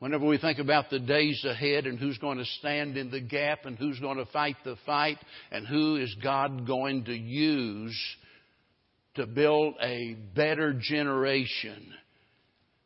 Whenever 0.00 0.26
we 0.26 0.36
think 0.36 0.58
about 0.58 0.90
the 0.90 0.98
days 0.98 1.42
ahead 1.46 1.86
and 1.86 1.98
who's 1.98 2.18
going 2.18 2.36
to 2.36 2.44
stand 2.58 2.98
in 2.98 3.10
the 3.10 3.20
gap 3.20 3.64
and 3.64 3.78
who's 3.78 3.98
going 4.00 4.18
to 4.18 4.26
fight 4.26 4.56
the 4.64 4.76
fight 4.84 5.16
and 5.50 5.66
who 5.66 5.96
is 5.96 6.14
God 6.22 6.66
going 6.66 7.04
to 7.04 7.14
use 7.14 7.98
to 9.14 9.26
build 9.26 9.76
a 9.82 10.14
better 10.34 10.74
generation, 10.78 11.94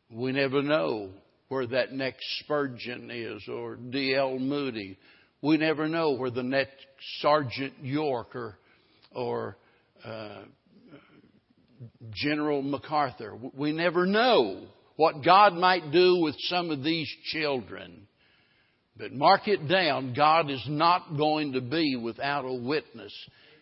we 0.09 0.31
never 0.31 0.61
know 0.61 1.09
where 1.49 1.67
that 1.67 1.91
next 1.91 2.23
Spurgeon 2.39 3.11
is 3.11 3.43
or 3.49 3.75
D.L. 3.75 4.39
Moody. 4.39 4.97
We 5.41 5.57
never 5.57 5.89
know 5.89 6.11
where 6.13 6.31
the 6.31 6.43
next 6.43 6.85
Sergeant 7.19 7.73
York 7.81 8.33
or, 8.33 8.57
or 9.13 9.57
General 12.13 12.61
MacArthur. 12.61 13.37
We 13.55 13.71
never 13.71 14.05
know 14.05 14.67
what 14.95 15.23
God 15.23 15.53
might 15.53 15.91
do 15.91 16.21
with 16.21 16.35
some 16.39 16.71
of 16.71 16.83
these 16.83 17.11
children. 17.31 18.07
But 18.97 19.11
mark 19.11 19.47
it 19.47 19.67
down, 19.67 20.13
God 20.13 20.49
is 20.49 20.63
not 20.67 21.17
going 21.17 21.53
to 21.53 21.61
be 21.61 21.97
without 21.97 22.45
a 22.45 22.53
witness. 22.53 23.13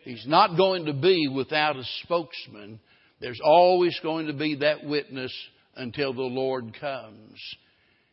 He's 0.04 0.26
not 0.28 0.58
going 0.58 0.86
to 0.86 0.94
be 0.94 1.28
without 1.28 1.76
a 1.76 1.84
spokesman. 2.04 2.80
There's 3.20 3.42
always 3.44 3.98
going 4.04 4.28
to 4.28 4.34
be 4.34 4.56
that 4.58 4.84
witness 4.84 5.34
until 5.76 6.14
the 6.14 6.22
Lord 6.22 6.78
comes. 6.80 7.40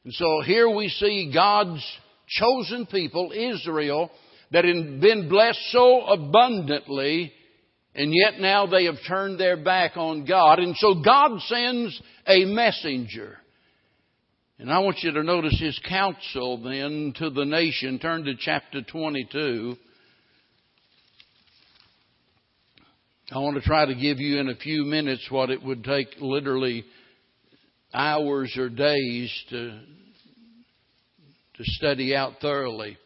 And 0.04 0.14
so 0.14 0.40
here 0.46 0.70
we 0.70 0.88
see 0.88 1.30
God's 1.34 1.84
chosen 2.26 2.87
people, 2.87 3.32
Israel, 3.34 4.10
that 4.52 4.64
had 4.64 5.00
been 5.00 5.28
blessed 5.28 5.60
so 5.72 6.06
abundantly 6.06 7.32
and 7.94 8.14
yet 8.14 8.40
now 8.40 8.66
they 8.66 8.85
have 8.85 8.99
turned 9.09 9.38
their 9.38 9.56
back 9.56 9.97
on 9.97 10.25
God. 10.25 10.61
And 10.61 10.76
so 10.76 11.02
God 11.02 11.40
sends 11.42 12.00
a 12.26 12.44
messenger. 12.44 13.37
And 14.59 14.70
I 14.70 14.80
want 14.80 14.99
you 15.02 15.11
to 15.12 15.23
notice 15.23 15.59
his 15.59 15.78
counsel 15.88 16.62
then 16.62 17.14
to 17.16 17.30
the 17.30 17.44
nation. 17.44 17.99
Turn 17.99 18.25
to 18.25 18.35
chapter 18.38 18.82
22. 18.82 19.76
I 23.32 23.38
want 23.38 23.56
to 23.56 23.62
try 23.62 23.87
to 23.87 23.94
give 23.94 24.18
you 24.18 24.38
in 24.38 24.49
a 24.49 24.56
few 24.56 24.85
minutes 24.85 25.26
what 25.30 25.50
it 25.50 25.62
would 25.62 25.82
take 25.82 26.09
literally 26.20 26.85
hours 27.92 28.54
or 28.56 28.68
days 28.68 29.32
to, 29.50 29.70
to 31.56 31.64
study 31.64 32.14
out 32.14 32.35
thoroughly. 32.40 32.99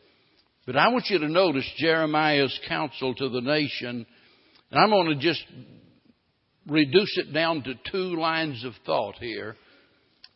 But 0.67 0.77
I 0.77 0.89
want 0.89 1.05
you 1.09 1.19
to 1.19 1.29
notice 1.29 1.71
Jeremiah's 1.79 2.59
counsel 2.69 3.15
to 3.15 3.29
the 3.29 3.43
nation 3.43 4.07
and 4.75 4.83
I'm 4.83 4.91
going 4.91 5.17
to 5.17 5.23
just 5.23 5.45
reduce 6.67 7.17
it 7.19 7.33
down 7.33 7.63
to 7.63 7.75
two 7.93 8.17
lines 8.17 8.65
of 8.65 8.73
thought 8.85 9.15
here. 9.21 9.55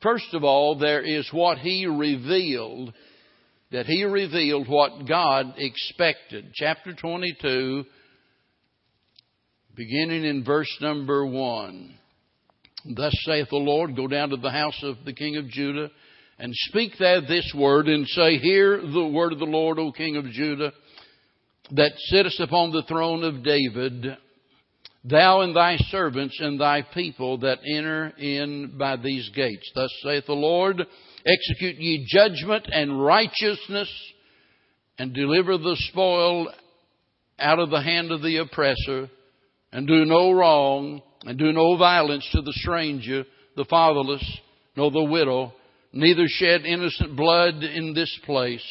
First 0.01 0.33
of 0.33 0.45
all, 0.45 0.79
there 0.79 1.03
is 1.03 1.29
what 1.33 1.59
he 1.59 1.87
revealed, 1.87 2.95
that 3.73 3.87
he 3.87 4.05
revealed 4.05 4.69
what 4.69 5.09
God 5.09 5.55
expected. 5.57 6.53
Chapter 6.55 6.95
22, 6.95 7.83
beginning 9.75 10.25
in 10.25 10.45
verse 10.45 10.73
number 10.81 11.27
1. 11.27 11.95
Thus 12.95 13.15
saith 13.25 13.49
the 13.51 13.57
Lord, 13.57 13.97
Go 13.97 14.07
down 14.07 14.29
to 14.29 14.37
the 14.37 14.53
house 14.53 14.81
of 14.85 14.99
the 15.05 15.15
king 15.15 15.37
of 15.37 15.49
Judah, 15.49 15.91
and 16.39 16.53
speak 16.55 16.93
there 17.01 17.23
this 17.23 17.53
word, 17.57 17.89
and 17.89 18.07
say, 18.07 18.39
Hear 18.39 18.81
the 18.81 19.09
word 19.09 19.33
of 19.33 19.41
the 19.41 19.47
Lord, 19.47 19.81
O 19.81 19.91
king 19.91 20.17
of 20.17 20.27
Judah, 20.27 20.73
that 21.73 21.91
sittest 22.07 22.39
upon 22.39 22.71
the 22.71 22.85
throne 22.85 23.25
of 23.25 23.43
David 23.43 24.17
thou 25.05 25.41
and 25.41 25.55
thy 25.55 25.77
servants 25.91 26.39
and 26.41 26.61
thy 26.61 26.83
people 26.83 27.39
that 27.39 27.59
enter 27.67 28.13
in 28.19 28.77
by 28.79 28.97
these 28.97 29.29
gates. 29.35 29.71
Thus 29.75 29.91
saith 30.03 30.27
the 30.27 30.33
Lord, 30.33 30.87
execute 31.25 31.77
ye 31.77 32.07
judgment 32.09 32.69
and 32.71 33.03
righteousness, 33.03 33.93
and 34.99 35.15
deliver 35.15 35.57
the 35.57 35.77
spoil 35.91 36.49
out 37.39 37.59
of 37.61 37.71
the 37.71 37.83
hand 37.83 38.11
of 38.11 38.23
the 38.23 38.39
oppressor, 38.39 39.09
and 39.73 39.87
do 39.87 40.05
no 40.05 40.33
wrong, 40.33 41.03
and 41.25 41.39
do 41.39 41.53
no 41.53 41.77
violence 41.77 42.29
to 42.33 42.43
the 42.43 42.53
stranger, 42.55 43.25
the 43.57 43.65
fatherless, 43.67 44.25
nor 44.77 44.91
the 44.91 45.05
widow, 45.05 45.53
neither 45.93 46.25
shed 46.27 46.63
innocent 46.65 47.17
blood 47.17 47.63
in 47.63 47.95
this 47.95 48.17
place. 48.25 48.65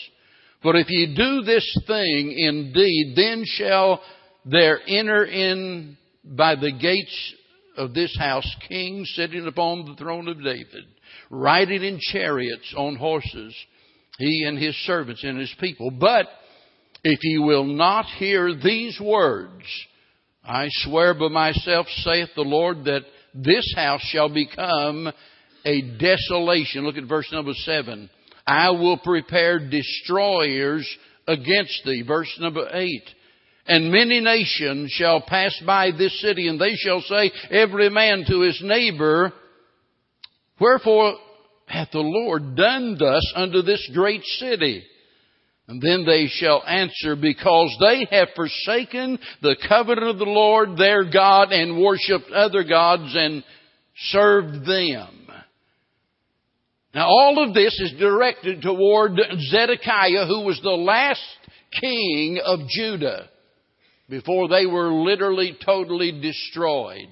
For 0.62 0.75
if 0.75 0.89
ye 0.89 1.15
do 1.15 1.43
this 1.43 1.77
thing 1.88 2.36
indeed, 2.38 3.13
then 3.15 3.43
shall 3.46 4.01
there 4.46 4.79
enter 4.88 5.24
in 5.25 5.98
by 6.36 6.55
the 6.55 6.72
gates 6.72 7.34
of 7.77 7.93
this 7.93 8.15
house 8.17 8.55
kings 8.67 9.12
sitting 9.15 9.48
upon 9.48 9.86
the 9.86 9.96
throne 9.96 10.27
of 10.27 10.43
David, 10.43 10.86
riding 11.29 11.84
in 11.84 12.00
chariots 12.00 12.74
on 12.75 12.96
horses, 12.96 13.55
he 14.17 14.43
and 14.48 14.57
his 14.57 14.75
servants 14.86 15.24
and 15.24 15.39
his 15.39 15.53
people. 15.60 15.91
But 15.91 16.25
if 17.03 17.19
ye 17.22 17.38
will 17.38 17.65
not 17.65 18.05
hear 18.17 18.53
these 18.53 19.00
words, 19.00 19.63
I 20.43 20.67
swear 20.69 21.13
by 21.13 21.27
myself, 21.27 21.88
saith 22.03 22.29
the 22.36 22.41
Lord, 22.41 22.86
that 22.86 23.03
this 23.34 23.72
house 23.75 24.01
shall 24.12 24.34
become 24.34 25.12
a 25.65 25.81
desolation. 26.00 26.84
Look 26.86 26.98
at 26.98 27.07
verse 27.07 27.29
number 27.31 27.53
seven. 27.53 28.10
I 28.46 28.72
will 28.72 28.98
prepare 28.98 29.60
destroyers 29.60 30.88
against 31.27 31.81
thee. 31.86 32.03
Verse 32.07 32.34
number 32.39 32.67
eight. 32.74 33.03
And 33.67 33.91
many 33.91 34.21
nations 34.21 34.91
shall 34.91 35.21
pass 35.21 35.53
by 35.65 35.91
this 35.91 36.21
city, 36.21 36.47
and 36.47 36.59
they 36.59 36.75
shall 36.75 37.01
say, 37.01 37.31
every 37.51 37.89
man 37.89 38.24
to 38.27 38.41
his 38.41 38.59
neighbor, 38.63 39.33
Wherefore 40.59 41.15
hath 41.67 41.91
the 41.91 42.00
Lord 42.00 42.55
done 42.55 42.95
thus 42.97 43.33
unto 43.36 43.62
this 43.62 43.88
great 43.93 44.24
city? 44.24 44.83
And 45.67 45.81
then 45.81 46.05
they 46.05 46.27
shall 46.27 46.63
answer, 46.65 47.15
Because 47.15 47.75
they 47.79 48.07
have 48.09 48.29
forsaken 48.36 49.19
the 49.41 49.57
covenant 49.67 50.07
of 50.07 50.17
the 50.17 50.24
Lord 50.24 50.77
their 50.77 51.03
God 51.03 51.51
and 51.51 51.77
worshipped 51.77 52.31
other 52.31 52.63
gods 52.63 53.13
and 53.15 53.43
served 53.95 54.65
them. 54.65 55.27
Now 56.93 57.07
all 57.07 57.45
of 57.45 57.53
this 57.53 57.77
is 57.79 58.00
directed 58.00 58.62
toward 58.62 59.19
Zedekiah, 59.51 60.25
who 60.25 60.45
was 60.45 60.59
the 60.63 60.69
last 60.69 61.21
king 61.79 62.39
of 62.43 62.62
Judah 62.69 63.29
before 64.09 64.47
they 64.47 64.65
were 64.65 64.91
literally 64.91 65.57
totally 65.63 66.19
destroyed. 66.21 67.09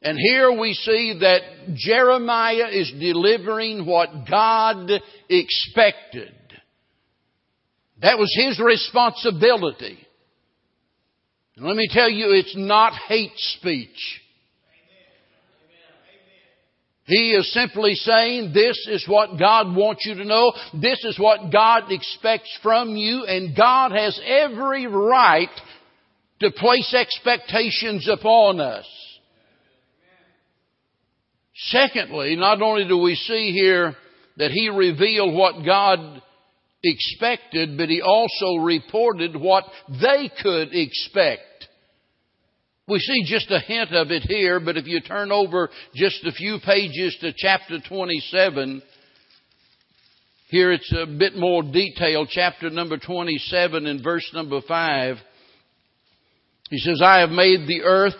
And 0.00 0.16
here 0.16 0.52
we 0.52 0.74
see 0.74 1.18
that 1.20 1.74
Jeremiah 1.74 2.68
is 2.70 2.92
delivering 3.00 3.84
what 3.84 4.28
God 4.30 4.90
expected. 5.28 6.34
That 8.00 8.16
was 8.16 8.32
his 8.36 8.60
responsibility. 8.60 9.98
And 11.56 11.66
let 11.66 11.76
me 11.76 11.88
tell 11.90 12.08
you, 12.08 12.32
it's 12.32 12.54
not 12.56 12.92
hate 12.92 13.32
speech. 13.34 14.22
He 17.08 17.32
is 17.32 17.52
simply 17.54 17.94
saying, 17.94 18.52
this 18.52 18.86
is 18.86 19.08
what 19.08 19.38
God 19.38 19.74
wants 19.74 20.04
you 20.04 20.14
to 20.16 20.26
know. 20.26 20.52
This 20.74 21.02
is 21.04 21.18
what 21.18 21.50
God 21.50 21.90
expects 21.90 22.56
from 22.62 22.96
you. 22.96 23.24
And 23.24 23.56
God 23.56 23.92
has 23.92 24.20
every 24.24 24.86
right 24.86 25.48
to 26.40 26.50
place 26.52 26.94
expectations 26.94 28.08
upon 28.08 28.60
us. 28.60 28.86
Secondly, 31.54 32.36
not 32.36 32.62
only 32.62 32.86
do 32.86 32.98
we 32.98 33.16
see 33.16 33.52
here 33.52 33.96
that 34.36 34.52
he 34.52 34.68
revealed 34.68 35.34
what 35.34 35.64
God 35.64 36.22
expected, 36.84 37.76
but 37.76 37.88
he 37.88 38.00
also 38.00 38.62
reported 38.62 39.34
what 39.34 39.64
they 39.88 40.30
could 40.40 40.68
expect. 40.72 41.42
We 42.86 43.00
see 43.00 43.24
just 43.26 43.50
a 43.50 43.58
hint 43.58 43.92
of 43.92 44.10
it 44.10 44.22
here, 44.22 44.60
but 44.60 44.76
if 44.76 44.86
you 44.86 45.00
turn 45.00 45.32
over 45.32 45.68
just 45.94 46.24
a 46.24 46.32
few 46.32 46.58
pages 46.64 47.16
to 47.20 47.34
chapter 47.36 47.80
27, 47.86 48.80
here 50.48 50.72
it's 50.72 50.90
a 50.92 51.04
bit 51.04 51.36
more 51.36 51.62
detailed. 51.62 52.28
Chapter 52.30 52.70
number 52.70 52.96
27 52.96 53.86
and 53.86 54.02
verse 54.02 54.30
number 54.32 54.60
5. 54.66 55.16
He 56.70 56.78
says, 56.78 57.00
I 57.02 57.20
have 57.20 57.30
made 57.30 57.66
the 57.66 57.82
earth, 57.82 58.16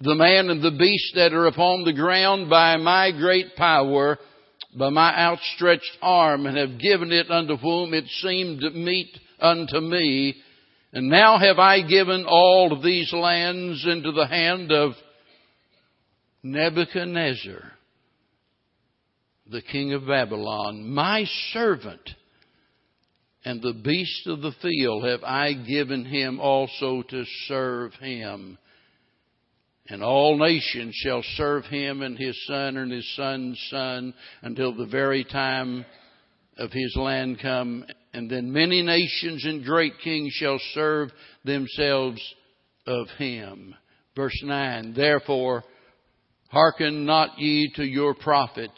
the 0.00 0.14
man 0.14 0.48
and 0.48 0.62
the 0.62 0.70
beast 0.70 1.12
that 1.16 1.32
are 1.32 1.46
upon 1.46 1.84
the 1.84 1.92
ground 1.92 2.48
by 2.48 2.76
my 2.76 3.12
great 3.12 3.56
power, 3.56 4.18
by 4.76 4.88
my 4.88 5.14
outstretched 5.14 5.98
arm, 6.00 6.46
and 6.46 6.56
have 6.56 6.80
given 6.80 7.12
it 7.12 7.30
unto 7.30 7.56
whom 7.56 7.92
it 7.92 8.06
seemed 8.20 8.62
meet 8.74 9.18
unto 9.38 9.80
me. 9.80 10.36
And 10.92 11.08
now 11.08 11.38
have 11.38 11.58
I 11.58 11.82
given 11.82 12.24
all 12.26 12.72
of 12.72 12.82
these 12.82 13.12
lands 13.12 13.84
into 13.86 14.12
the 14.12 14.26
hand 14.26 14.72
of 14.72 14.92
Nebuchadnezzar, 16.42 17.72
the 19.50 19.62
king 19.62 19.92
of 19.92 20.06
Babylon, 20.06 20.88
my 20.88 21.24
servant 21.52 22.08
and 23.46 23.62
the 23.62 23.74
beasts 23.74 24.26
of 24.26 24.42
the 24.42 24.50
field 24.60 25.04
have 25.04 25.22
I 25.22 25.52
given 25.52 26.04
him 26.04 26.40
also 26.40 27.02
to 27.10 27.24
serve 27.46 27.94
him. 27.94 28.58
And 29.88 30.02
all 30.02 30.36
nations 30.36 30.96
shall 30.96 31.22
serve 31.36 31.64
him 31.66 32.02
and 32.02 32.18
his 32.18 32.36
son 32.48 32.76
and 32.76 32.90
his 32.90 33.08
son's 33.14 33.64
son 33.70 34.14
until 34.42 34.74
the 34.74 34.86
very 34.86 35.22
time 35.22 35.86
of 36.58 36.72
his 36.72 36.96
land 36.96 37.38
come. 37.40 37.84
And 38.12 38.28
then 38.28 38.50
many 38.52 38.82
nations 38.82 39.44
and 39.44 39.64
great 39.64 39.92
kings 40.02 40.32
shall 40.32 40.58
serve 40.74 41.10
themselves 41.44 42.20
of 42.84 43.06
him. 43.16 43.76
Verse 44.16 44.42
9, 44.42 44.92
Therefore, 44.92 45.62
hearken 46.48 47.06
not 47.06 47.38
ye 47.38 47.70
to 47.76 47.84
your 47.84 48.16
prophets 48.16 48.72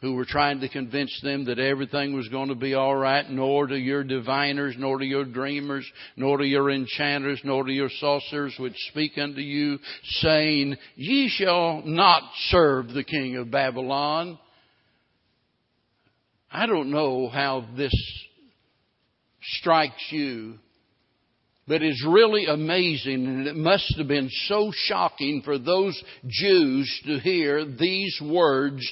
who 0.00 0.14
were 0.14 0.24
trying 0.24 0.60
to 0.60 0.68
convince 0.68 1.18
them 1.22 1.46
that 1.46 1.58
everything 1.58 2.14
was 2.14 2.28
going 2.28 2.48
to 2.48 2.54
be 2.54 2.74
all 2.74 2.94
right, 2.94 3.28
nor 3.28 3.66
to 3.66 3.76
your 3.76 4.04
diviners, 4.04 4.76
nor 4.78 4.98
to 4.98 5.04
your 5.04 5.24
dreamers, 5.24 5.84
nor 6.16 6.38
to 6.38 6.44
your 6.44 6.70
enchanters, 6.70 7.40
nor 7.42 7.64
to 7.64 7.72
your 7.72 7.90
sorcerers 7.98 8.54
which 8.58 8.76
speak 8.90 9.18
unto 9.18 9.40
you, 9.40 9.78
saying, 10.20 10.76
Ye 10.94 11.28
shall 11.28 11.82
not 11.84 12.22
serve 12.48 12.88
the 12.88 13.02
king 13.02 13.36
of 13.36 13.50
Babylon. 13.50 14.38
I 16.50 16.66
don't 16.66 16.92
know 16.92 17.28
how 17.28 17.66
this 17.76 17.92
strikes 19.42 20.06
you, 20.10 20.54
but 21.66 21.82
it's 21.82 22.06
really 22.06 22.46
amazing, 22.46 23.26
and 23.26 23.46
it 23.48 23.56
must 23.56 23.96
have 23.98 24.08
been 24.08 24.30
so 24.46 24.70
shocking 24.72 25.42
for 25.44 25.58
those 25.58 26.00
Jews 26.26 27.02
to 27.06 27.18
hear 27.18 27.64
these 27.64 28.18
words 28.24 28.90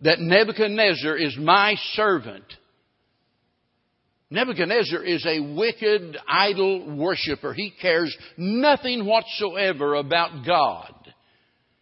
that 0.00 0.20
Nebuchadnezzar 0.20 1.16
is 1.16 1.36
my 1.38 1.74
servant. 1.94 2.44
Nebuchadnezzar 4.30 5.02
is 5.02 5.24
a 5.26 5.40
wicked 5.40 6.16
idol 6.28 6.96
worshiper. 6.96 7.54
He 7.54 7.72
cares 7.80 8.14
nothing 8.36 9.06
whatsoever 9.06 9.94
about 9.94 10.44
God. 10.46 10.94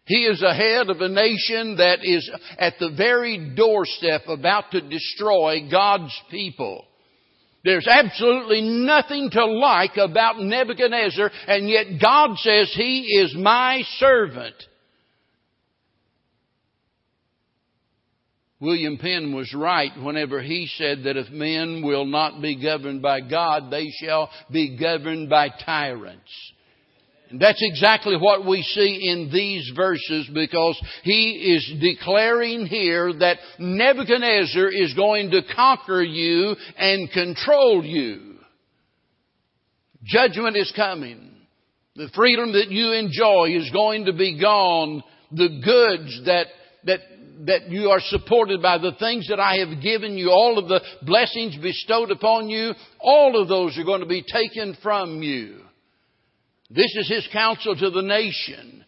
He 0.04 0.24
is 0.24 0.40
a 0.40 0.54
head 0.54 0.88
of 0.88 1.00
a 1.00 1.08
nation 1.08 1.78
that 1.78 2.04
is 2.04 2.30
at 2.58 2.74
the 2.78 2.92
very 2.96 3.54
doorstep 3.56 4.22
about 4.28 4.70
to 4.70 4.80
destroy 4.80 5.68
God's 5.68 6.16
people. 6.30 6.84
There's 7.64 7.88
absolutely 7.88 8.60
nothing 8.60 9.28
to 9.32 9.44
like 9.44 9.96
about 9.96 10.38
Nebuchadnezzar, 10.38 11.32
and 11.48 11.68
yet 11.68 12.00
God 12.00 12.36
says 12.38 12.72
he 12.76 13.00
is 13.20 13.34
my 13.36 13.82
servant. 13.98 14.54
William 18.58 18.96
Penn 18.96 19.34
was 19.34 19.52
right 19.54 19.92
whenever 20.02 20.40
he 20.40 20.68
said 20.78 21.02
that 21.04 21.18
if 21.18 21.30
men 21.30 21.84
will 21.84 22.06
not 22.06 22.40
be 22.40 22.60
governed 22.62 23.02
by 23.02 23.20
God, 23.20 23.70
they 23.70 23.86
shall 24.00 24.30
be 24.50 24.78
governed 24.78 25.28
by 25.28 25.50
tyrants. 25.64 26.52
That's 27.32 27.60
exactly 27.60 28.16
what 28.16 28.46
we 28.46 28.62
see 28.62 29.08
in 29.10 29.30
these 29.32 29.70
verses 29.74 30.30
because 30.32 30.80
he 31.02 31.56
is 31.56 31.80
declaring 31.80 32.66
here 32.66 33.12
that 33.12 33.38
Nebuchadnezzar 33.58 34.68
is 34.68 34.94
going 34.94 35.32
to 35.32 35.42
conquer 35.54 36.02
you 36.02 36.54
and 36.78 37.10
control 37.10 37.84
you. 37.84 38.36
Judgment 40.04 40.56
is 40.56 40.72
coming. 40.76 41.32
The 41.96 42.08
freedom 42.14 42.52
that 42.52 42.70
you 42.70 42.92
enjoy 42.92 43.56
is 43.56 43.70
going 43.72 44.04
to 44.04 44.12
be 44.12 44.40
gone. 44.40 45.02
The 45.32 45.48
goods 45.64 46.22
that, 46.26 46.46
that, 46.84 47.00
that 47.44 47.68
you 47.68 47.90
are 47.90 48.00
supported 48.00 48.62
by, 48.62 48.78
the 48.78 48.96
things 48.98 49.28
that 49.28 49.40
I 49.40 49.58
have 49.58 49.82
given 49.82 50.16
you, 50.16 50.30
all 50.30 50.58
of 50.58 50.68
the 50.68 50.80
blessings 51.02 51.56
bestowed 51.56 52.10
upon 52.10 52.48
you, 52.48 52.72
all 53.00 53.40
of 53.40 53.48
those 53.48 53.76
are 53.78 53.84
going 53.84 54.00
to 54.00 54.06
be 54.06 54.22
taken 54.22 54.76
from 54.82 55.22
you. 55.22 55.60
This 56.70 56.94
is 56.96 57.08
his 57.08 57.28
counsel 57.32 57.76
to 57.76 57.90
the 57.90 58.02
nation. 58.02 58.84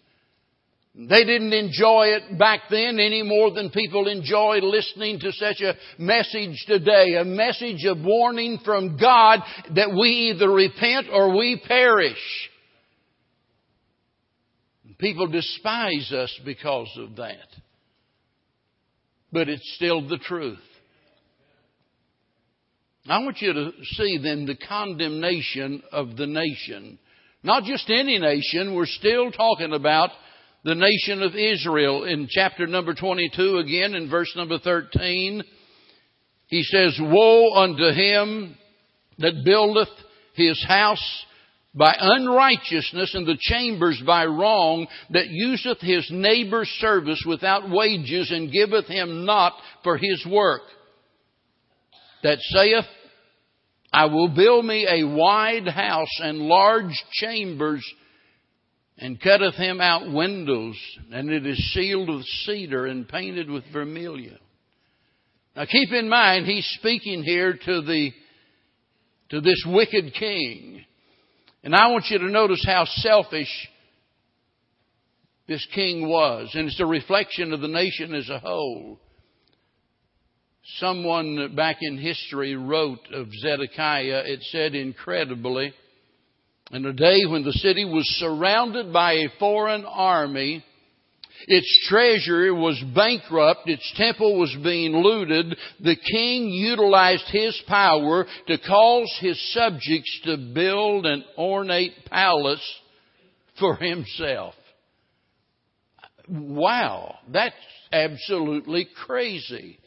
They 0.95 1.25
didn't 1.25 1.53
enjoy 1.53 2.09
it 2.09 2.39
back 2.39 2.63
then 2.71 2.99
any 2.99 3.23
more 3.23 3.53
than 3.53 3.71
people 3.71 4.09
enjoy 4.09 4.59
listening 4.63 5.21
to 5.21 5.31
such 5.31 5.61
a 5.61 5.77
message 5.97 6.65
today. 6.67 7.15
A 7.15 7.25
message 7.25 7.85
of 7.85 8.01
warning 8.01 8.59
from 8.65 8.97
God 8.97 9.41
that 9.77 9.91
we 9.91 10.33
either 10.35 10.51
repent 10.51 11.07
or 11.13 11.37
we 11.37 11.63
perish. 11.65 12.19
People 14.99 15.29
despise 15.29 16.11
us 16.11 16.37
because 16.45 16.91
of 16.99 17.15
that. 17.17 17.47
But 19.33 19.49
it's 19.49 19.75
still 19.77 20.07
the 20.09 20.19
truth. 20.19 20.59
I 23.09 23.19
want 23.19 23.41
you 23.41 23.53
to 23.53 23.71
see 23.85 24.19
then 24.23 24.47
the 24.47 24.57
condemnation 24.57 25.83
of 25.93 26.17
the 26.17 26.27
nation 26.27 26.99
not 27.43 27.65
just 27.65 27.89
any 27.89 28.19
nation, 28.19 28.75
we're 28.75 28.87
still 28.87 29.31
talking 29.31 29.73
about 29.73 30.11
the 30.65 30.75
nation 30.75 31.23
of 31.23 31.37
Israel. 31.37 32.05
In 32.05 32.27
chapter 32.29 32.67
number 32.67 32.95
22, 32.95 33.59
again 33.59 33.95
in 33.95 34.11
verse 34.11 34.33
number 34.37 34.59
13, 34.59 35.43
he 36.47 36.63
says, 36.65 36.99
Woe 37.01 37.55
unto 37.55 37.91
him 37.93 38.57
that 39.19 39.45
buildeth 39.45 39.89
his 40.35 40.63
house 40.67 41.25
by 41.79 41.95
unrighteousness 41.99 43.15
and 43.15 43.27
the 43.27 43.39
chambers 43.39 44.03
by 44.05 44.27
wrong, 44.27 44.87
that 45.11 45.29
useth 45.29 45.81
his 45.81 46.09
neighbor's 46.11 46.69
service 46.81 47.23
without 47.27 47.71
wages 47.71 48.31
and 48.31 48.53
giveth 48.53 48.87
him 48.87 49.25
not 49.25 49.55
for 49.85 49.97
his 49.97 50.27
work. 50.29 50.63
That 52.25 52.39
saith, 52.41 52.85
I 53.93 54.07
will 54.07 54.29
build 54.29 54.65
me 54.65 54.87
a 54.89 55.07
wide 55.07 55.69
house 55.69 56.21
and 56.21 56.39
large 56.41 56.93
chambers, 57.13 57.85
and 58.99 59.21
cutteth 59.21 59.55
him 59.55 59.81
out 59.81 60.13
windows, 60.13 60.77
and 61.13 61.31
it 61.31 61.47
is 61.47 61.73
sealed 61.73 62.09
with 62.09 62.25
cedar 62.45 62.87
and 62.87 63.09
painted 63.09 63.49
with 63.49 63.63
vermilion. 63.73 64.39
Now 65.55 65.65
keep 65.65 65.93
in 65.93 66.09
mind, 66.09 66.47
he's 66.47 66.67
speaking 66.79 67.23
here 67.23 67.53
to 67.53 67.83
the, 67.83 68.11
to 69.31 69.41
this 69.41 69.65
wicked 69.67 70.15
king. 70.15 70.85
And 71.69 71.77
I 71.77 71.89
want 71.89 72.07
you 72.09 72.19
to 72.21 72.31
notice 72.31 72.65
how 72.67 72.87
selfish 72.87 73.69
this 75.47 75.69
king 75.75 76.09
was. 76.09 76.49
And 76.55 76.67
it's 76.67 76.81
a 76.81 76.87
reflection 76.87 77.53
of 77.53 77.61
the 77.61 77.69
nation 77.69 78.15
as 78.15 78.31
a 78.31 78.39
whole. 78.39 78.99
Someone 80.79 81.55
back 81.55 81.77
in 81.83 81.99
history 81.99 82.57
wrote 82.57 83.07
of 83.13 83.27
Zedekiah, 83.43 84.23
it 84.25 84.41
said 84.45 84.75
incredibly, 84.75 85.75
in 86.73 86.87
a 86.87 86.93
day 86.95 87.27
when 87.27 87.45
the 87.45 87.53
city 87.53 87.85
was 87.85 88.09
surrounded 88.19 88.91
by 88.91 89.13
a 89.13 89.29
foreign 89.39 89.85
army, 89.85 90.65
its 91.49 91.89
treasury 91.89 92.53
was 92.53 92.83
bankrupt, 92.95 93.63
its 93.69 93.93
temple 93.97 94.39
was 94.39 94.55
being 94.63 94.93
looted, 94.93 95.57
the 95.81 95.97
king 95.97 96.49
utilized 96.51 97.25
his 97.29 97.61
power 97.67 98.27
to 98.47 98.59
cause 98.59 99.19
his 99.21 99.53
subjects 99.53 100.21
to 100.25 100.37
build 100.55 101.07
an 101.07 101.25
ornate 101.37 101.95
palace 102.11 102.81
for 103.59 103.77
himself. 103.77 104.55
Wow, 106.29 107.17
that's 107.33 107.55
absolutely 107.91 108.87
crazy. 109.07 109.79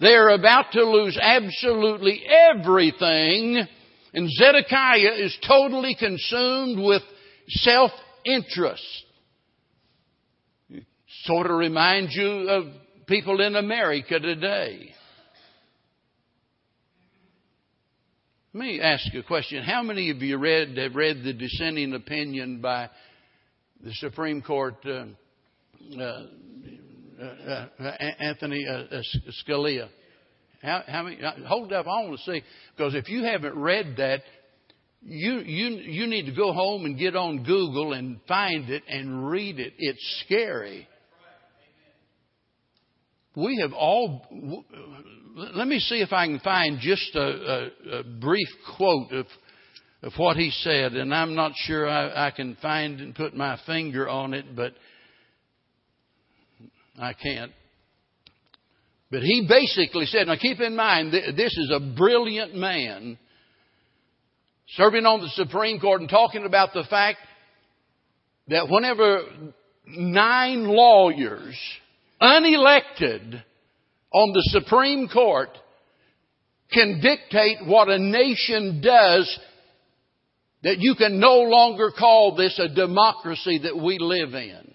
They 0.00 0.14
are 0.14 0.30
about 0.30 0.72
to 0.72 0.82
lose 0.82 1.18
absolutely 1.20 2.22
everything. 2.26 3.66
And 4.14 4.30
Zedekiah 4.30 5.14
is 5.18 5.36
totally 5.46 5.94
consumed 5.94 6.82
with 6.82 7.02
self-interest. 7.48 9.04
Sort 11.24 11.50
of 11.50 11.56
reminds 11.56 12.14
you 12.14 12.48
of 12.48 12.64
people 13.06 13.40
in 13.40 13.56
America 13.56 14.18
today. 14.18 14.92
Let 18.54 18.60
me 18.60 18.80
ask 18.80 19.12
you 19.12 19.20
a 19.20 19.22
question. 19.22 19.62
How 19.62 19.82
many 19.82 20.10
of 20.10 20.18
you 20.18 20.36
read 20.36 20.76
have 20.76 20.94
read 20.94 21.22
the 21.24 21.32
dissenting 21.32 21.94
opinion 21.94 22.60
by 22.60 22.90
the 23.82 23.92
Supreme 23.94 24.42
Court 24.42 24.76
uh, 24.84 25.04
uh, 25.98 26.26
uh, 27.20 27.66
uh, 27.78 27.84
Anthony 28.18 28.66
uh, 28.68 29.00
Scalia. 29.46 29.88
How, 30.60 30.82
how 30.86 31.02
many? 31.04 31.18
Hold 31.46 31.72
up, 31.72 31.86
I 31.86 32.04
want 32.04 32.18
to 32.18 32.32
see 32.32 32.42
because 32.76 32.94
if 32.94 33.08
you 33.08 33.24
haven't 33.24 33.56
read 33.56 33.94
that, 33.98 34.22
you 35.02 35.40
you 35.40 35.68
you 35.76 36.06
need 36.06 36.26
to 36.26 36.34
go 36.34 36.52
home 36.52 36.84
and 36.84 36.98
get 36.98 37.16
on 37.16 37.44
Google 37.44 37.92
and 37.92 38.20
find 38.26 38.70
it 38.70 38.82
and 38.88 39.28
read 39.28 39.58
it. 39.58 39.74
It's 39.78 40.22
scary. 40.24 40.88
We 43.34 43.60
have 43.62 43.72
all. 43.72 44.26
Let 45.54 45.66
me 45.66 45.78
see 45.78 46.00
if 46.00 46.12
I 46.12 46.26
can 46.26 46.40
find 46.40 46.78
just 46.80 47.14
a, 47.14 47.20
a, 47.20 47.98
a 47.98 48.04
brief 48.04 48.48
quote 48.76 49.12
of 49.12 49.26
of 50.02 50.12
what 50.16 50.36
he 50.36 50.50
said, 50.50 50.94
and 50.94 51.14
I'm 51.14 51.34
not 51.34 51.52
sure 51.54 51.88
I, 51.88 52.26
I 52.26 52.30
can 52.32 52.56
find 52.60 53.00
and 53.00 53.14
put 53.14 53.34
my 53.34 53.58
finger 53.66 54.08
on 54.08 54.34
it, 54.34 54.56
but 54.56 54.74
I 56.98 57.12
can't. 57.12 57.52
But 59.10 59.22
he 59.22 59.46
basically 59.48 60.06
said, 60.06 60.26
now 60.26 60.36
keep 60.36 60.58
in 60.58 60.74
mind, 60.74 61.12
this 61.12 61.56
is 61.56 61.70
a 61.72 61.94
brilliant 61.96 62.54
man 62.54 63.18
serving 64.70 65.06
on 65.06 65.20
the 65.20 65.28
Supreme 65.34 65.78
Court 65.78 66.00
and 66.00 66.10
talking 66.10 66.46
about 66.46 66.72
the 66.72 66.84
fact 66.88 67.18
that 68.48 68.68
whenever 68.68 69.20
nine 69.86 70.64
lawyers, 70.64 71.54
unelected, 72.22 73.42
on 74.12 74.32
the 74.32 74.42
Supreme 74.60 75.08
Court 75.08 75.50
can 76.72 77.00
dictate 77.00 77.66
what 77.66 77.88
a 77.88 77.98
nation 77.98 78.80
does, 78.82 79.38
that 80.62 80.78
you 80.78 80.94
can 80.94 81.18
no 81.18 81.40
longer 81.40 81.90
call 81.90 82.36
this 82.36 82.58
a 82.58 82.68
democracy 82.74 83.60
that 83.64 83.76
we 83.76 83.98
live 83.98 84.34
in. 84.34 84.68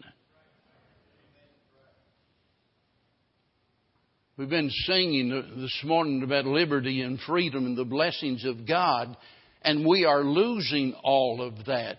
We've 4.37 4.49
been 4.49 4.69
singing 4.69 5.29
this 5.57 5.79
morning 5.83 6.21
about 6.21 6.45
liberty 6.45 7.01
and 7.01 7.19
freedom 7.21 7.65
and 7.65 7.75
the 7.75 7.85
blessings 7.85 8.45
of 8.45 8.67
God, 8.67 9.17
and 9.63 9.83
we 9.83 10.05
are 10.05 10.21
losing 10.21 10.93
all 11.03 11.41
of 11.41 11.65
that. 11.65 11.97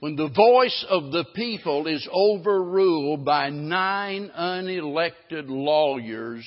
When 0.00 0.16
the 0.16 0.30
voice 0.30 0.86
of 0.88 1.12
the 1.12 1.26
people 1.34 1.86
is 1.86 2.08
overruled 2.10 3.24
by 3.24 3.50
nine 3.50 4.30
unelected 4.36 5.44
lawyers, 5.48 6.44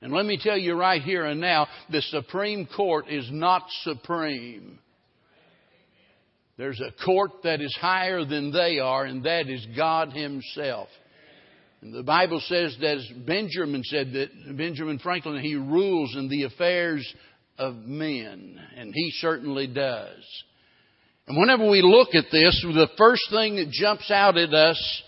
and 0.00 0.12
let 0.12 0.24
me 0.24 0.38
tell 0.42 0.56
you 0.56 0.74
right 0.74 1.02
here 1.02 1.26
and 1.26 1.40
now, 1.40 1.68
the 1.90 2.00
Supreme 2.00 2.66
Court 2.74 3.06
is 3.08 3.28
not 3.30 3.64
supreme. 3.82 4.78
There's 6.56 6.80
a 6.80 7.04
court 7.04 7.30
that 7.44 7.60
is 7.60 7.76
higher 7.78 8.24
than 8.24 8.50
they 8.50 8.78
are, 8.78 9.04
and 9.04 9.24
that 9.24 9.48
is 9.48 9.66
God 9.76 10.12
Himself. 10.12 10.88
And 11.82 11.94
the 11.94 12.02
Bible 12.02 12.40
says 12.46 12.76
that 12.80 12.98
as 12.98 13.08
Benjamin 13.26 13.82
said 13.84 14.12
that 14.12 14.56
Benjamin 14.56 14.98
Franklin, 14.98 15.42
he 15.42 15.54
rules 15.54 16.14
in 16.16 16.28
the 16.28 16.44
affairs 16.44 17.14
of 17.58 17.74
men. 17.76 18.60
And 18.76 18.92
he 18.94 19.10
certainly 19.18 19.66
does. 19.66 20.22
And 21.30 21.38
whenever 21.38 21.70
we 21.70 21.80
look 21.80 22.16
at 22.16 22.24
this, 22.32 22.60
the 22.60 22.88
first 22.98 23.22
thing 23.30 23.54
that 23.54 23.70
jumps 23.70 24.10
out 24.10 24.36
at 24.36 24.52
us 24.52 25.02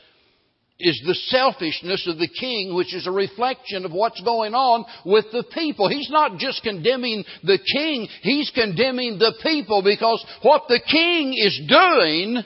is 0.79 1.03
the 1.05 1.17
selfishness 1.17 2.07
of 2.07 2.17
the 2.19 2.29
king, 2.29 2.77
which 2.77 2.95
is 2.95 3.09
a 3.09 3.11
reflection 3.11 3.85
of 3.85 3.91
what's 3.91 4.21
going 4.21 4.55
on 4.55 4.85
with 5.05 5.25
the 5.33 5.43
people. 5.53 5.89
He's 5.89 6.11
not 6.11 6.39
just 6.39 6.63
condemning 6.63 7.25
the 7.43 7.59
king, 7.59 8.07
he's 8.21 8.53
condemning 8.55 9.19
the 9.19 9.35
people 9.43 9.83
because 9.83 10.25
what 10.43 10.69
the 10.69 10.81
king 10.89 11.35
is 11.37 11.61
doing 11.67 12.45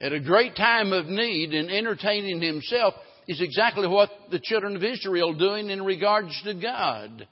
at 0.00 0.12
a 0.12 0.20
great 0.20 0.54
time 0.54 0.92
of 0.92 1.06
need 1.06 1.54
and 1.54 1.72
entertaining 1.72 2.40
himself 2.40 2.94
is 3.26 3.40
exactly 3.40 3.88
what 3.88 4.10
the 4.30 4.38
children 4.40 4.76
of 4.76 4.84
Israel 4.84 5.34
are 5.34 5.38
doing 5.38 5.70
in 5.70 5.84
regards 5.84 6.40
to 6.44 6.54
God. 6.54 7.26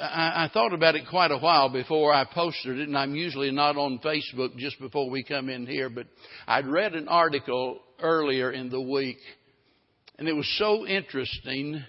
I, 0.00 0.44
I 0.44 0.50
thought 0.52 0.72
about 0.72 0.96
it 0.96 1.04
quite 1.08 1.30
a 1.30 1.38
while 1.38 1.68
before 1.68 2.12
I 2.12 2.24
posted 2.24 2.78
it, 2.78 2.88
and 2.88 2.96
I'm 2.96 3.14
usually 3.14 3.50
not 3.50 3.76
on 3.76 3.98
Facebook 3.98 4.56
just 4.56 4.78
before 4.80 5.08
we 5.08 5.22
come 5.22 5.48
in 5.48 5.66
here, 5.66 5.88
but 5.88 6.06
I'd 6.46 6.66
read 6.66 6.94
an 6.94 7.08
article 7.08 7.80
earlier 8.00 8.50
in 8.50 8.70
the 8.70 8.80
week, 8.80 9.18
and 10.18 10.28
it 10.28 10.32
was 10.32 10.52
so 10.58 10.86
interesting. 10.86 11.82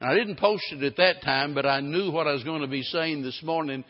And 0.00 0.10
I 0.10 0.14
didn't 0.14 0.38
post 0.38 0.64
it 0.72 0.82
at 0.82 0.96
that 0.96 1.22
time, 1.22 1.54
but 1.54 1.66
I 1.66 1.80
knew 1.80 2.10
what 2.10 2.26
I 2.26 2.32
was 2.32 2.44
going 2.44 2.62
to 2.62 2.68
be 2.68 2.82
saying 2.82 3.22
this 3.22 3.40
morning. 3.42 3.84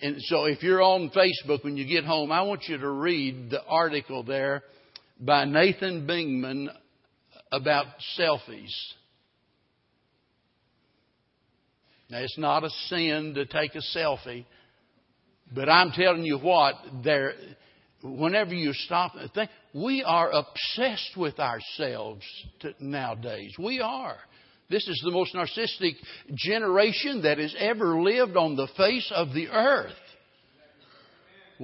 And 0.00 0.16
so 0.22 0.44
if 0.44 0.62
you're 0.62 0.82
on 0.82 1.10
Facebook 1.10 1.64
when 1.64 1.76
you 1.76 1.86
get 1.86 2.04
home, 2.04 2.32
I 2.32 2.42
want 2.42 2.64
you 2.68 2.76
to 2.78 2.90
read 2.90 3.50
the 3.50 3.62
article 3.64 4.22
there 4.24 4.62
by 5.20 5.44
Nathan 5.44 6.06
Bingman 6.06 6.66
about 7.52 7.86
selfies. 8.18 8.72
Now, 12.10 12.18
it's 12.18 12.38
not 12.38 12.64
a 12.64 12.70
sin 12.88 13.34
to 13.34 13.46
take 13.46 13.74
a 13.74 13.96
selfie, 13.96 14.44
but 15.54 15.68
I'm 15.68 15.90
telling 15.92 16.24
you 16.24 16.38
what, 16.38 16.74
there, 17.02 17.34
whenever 18.02 18.54
you 18.54 18.72
stop 18.72 19.12
and 19.16 19.32
think, 19.32 19.50
we 19.74 20.02
are 20.02 20.30
obsessed 20.30 21.16
with 21.16 21.38
ourselves 21.38 22.24
to, 22.60 22.74
nowadays. 22.78 23.54
We 23.58 23.80
are. 23.80 24.18
This 24.70 24.86
is 24.88 25.00
the 25.04 25.10
most 25.10 25.34
narcissistic 25.34 25.94
generation 26.34 27.22
that 27.22 27.38
has 27.38 27.54
ever 27.58 28.00
lived 28.00 28.36
on 28.36 28.56
the 28.56 28.68
face 28.76 29.10
of 29.14 29.32
the 29.32 29.48
earth. 29.48 29.92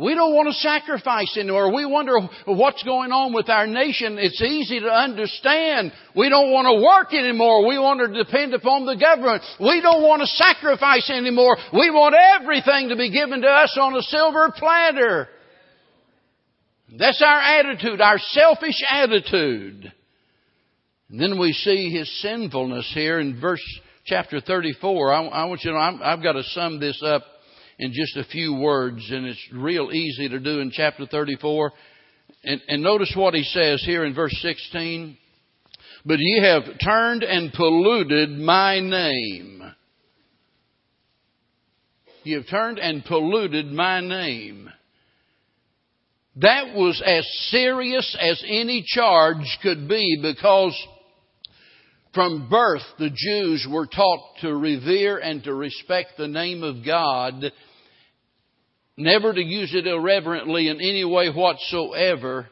We 0.01 0.15
don't 0.15 0.35
want 0.35 0.49
to 0.49 0.55
sacrifice 0.55 1.37
anymore. 1.37 1.75
We 1.75 1.85
wonder 1.85 2.13
what's 2.47 2.83
going 2.83 3.13
on 3.13 3.35
with 3.35 3.51
our 3.51 3.67
nation. 3.67 4.17
It's 4.19 4.41
easy 4.41 4.81
to 4.81 4.89
understand. 4.89 5.93
We 6.17 6.31
don't 6.31 6.51
want 6.51 6.67
to 6.73 6.81
work 6.81 7.13
anymore. 7.13 7.69
We 7.69 7.79
want 7.79 8.01
to 8.01 8.25
depend 8.25 8.55
upon 8.55 8.87
the 8.87 8.97
government. 8.97 9.43
We 9.61 9.83
don't 9.83 10.03
want 10.03 10.23
to 10.23 10.27
sacrifice 10.27 11.11
anymore. 11.11 11.59
We 11.75 11.91
want 11.91 12.15
everything 12.17 12.89
to 12.89 12.97
be 12.97 13.11
given 13.11 13.43
to 13.43 13.49
us 13.49 13.77
on 13.79 13.95
a 13.95 14.03
silver 14.03 14.51
platter. 14.57 15.29
That's 16.99 17.23
our 17.23 17.41
attitude, 17.41 18.01
our 18.01 18.19
selfish 18.19 18.81
attitude. 18.89 19.93
And 21.11 21.21
then 21.21 21.39
we 21.39 21.53
see 21.53 21.91
his 21.91 22.11
sinfulness 22.23 22.91
here 22.95 23.21
in 23.21 23.39
verse 23.39 23.63
chapter 24.07 24.41
34. 24.41 25.13
I, 25.13 25.27
I 25.27 25.45
want 25.45 25.61
you 25.63 25.73
to 25.73 25.77
know, 25.77 25.81
i 25.81 26.13
I've 26.13 26.23
got 26.23 26.33
to 26.33 26.43
sum 26.43 26.81
this 26.81 27.03
up 27.05 27.23
in 27.81 27.93
just 27.95 28.15
a 28.17 28.31
few 28.31 28.55
words, 28.55 29.11
and 29.11 29.27
it's 29.27 29.49
real 29.55 29.91
easy 29.91 30.29
to 30.29 30.39
do 30.39 30.61
in 30.61 30.71
chapter 30.71 31.07
34. 31.07 31.73
And, 32.45 32.61
and 32.69 32.83
notice 32.83 33.13
what 33.17 33.33
he 33.33 33.43
says 33.43 33.83
here 33.85 34.05
in 34.05 34.15
verse 34.15 34.37
16. 34.43 35.17
But 36.05 36.19
ye 36.19 36.43
have 36.43 36.79
turned 36.85 37.23
and 37.23 37.51
polluted 37.55 38.31
my 38.31 38.81
name. 38.81 39.63
Ye 42.23 42.35
have 42.35 42.49
turned 42.51 42.79
and 42.79 43.03
polluted 43.03 43.73
my 43.73 44.01
name. 44.01 44.69
That 46.37 46.75
was 46.75 47.03
as 47.05 47.27
serious 47.51 48.15
as 48.21 48.43
any 48.47 48.85
charge 48.87 49.59
could 49.63 49.89
be 49.89 50.19
because 50.21 50.77
from 52.15 52.49
birth, 52.51 52.83
the 52.99 53.11
Jews 53.11 53.67
were 53.71 53.87
taught 53.87 54.37
to 54.43 54.55
revere 54.55 55.19
and 55.19 55.43
to 55.45 55.55
respect 55.55 56.13
the 56.19 56.29
name 56.29 56.63
of 56.63 56.85
God, 56.85 57.53
never 59.01 59.33
to 59.33 59.43
use 59.43 59.75
it 59.75 59.87
irreverently 59.87 60.69
in 60.69 60.77
any 60.81 61.05
way 61.05 61.29
whatsoever. 61.31 62.49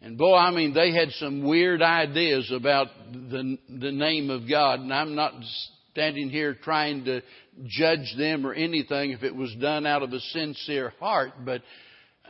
And 0.00 0.18
boy, 0.18 0.34
I 0.34 0.50
mean, 0.50 0.74
they 0.74 0.92
had 0.92 1.10
some 1.12 1.44
weird 1.44 1.80
ideas 1.80 2.50
about 2.54 2.88
the, 3.12 3.56
the 3.68 3.92
name 3.92 4.30
of 4.30 4.48
God. 4.48 4.80
And 4.80 4.92
I'm 4.92 5.14
not 5.14 5.32
standing 5.92 6.28
here 6.28 6.54
trying 6.54 7.04
to 7.04 7.22
judge 7.66 8.14
them 8.18 8.46
or 8.46 8.52
anything 8.52 9.12
if 9.12 9.22
it 9.22 9.34
was 9.34 9.54
done 9.60 9.86
out 9.86 10.02
of 10.02 10.12
a 10.12 10.20
sincere 10.20 10.92
heart, 10.98 11.32
but 11.44 11.62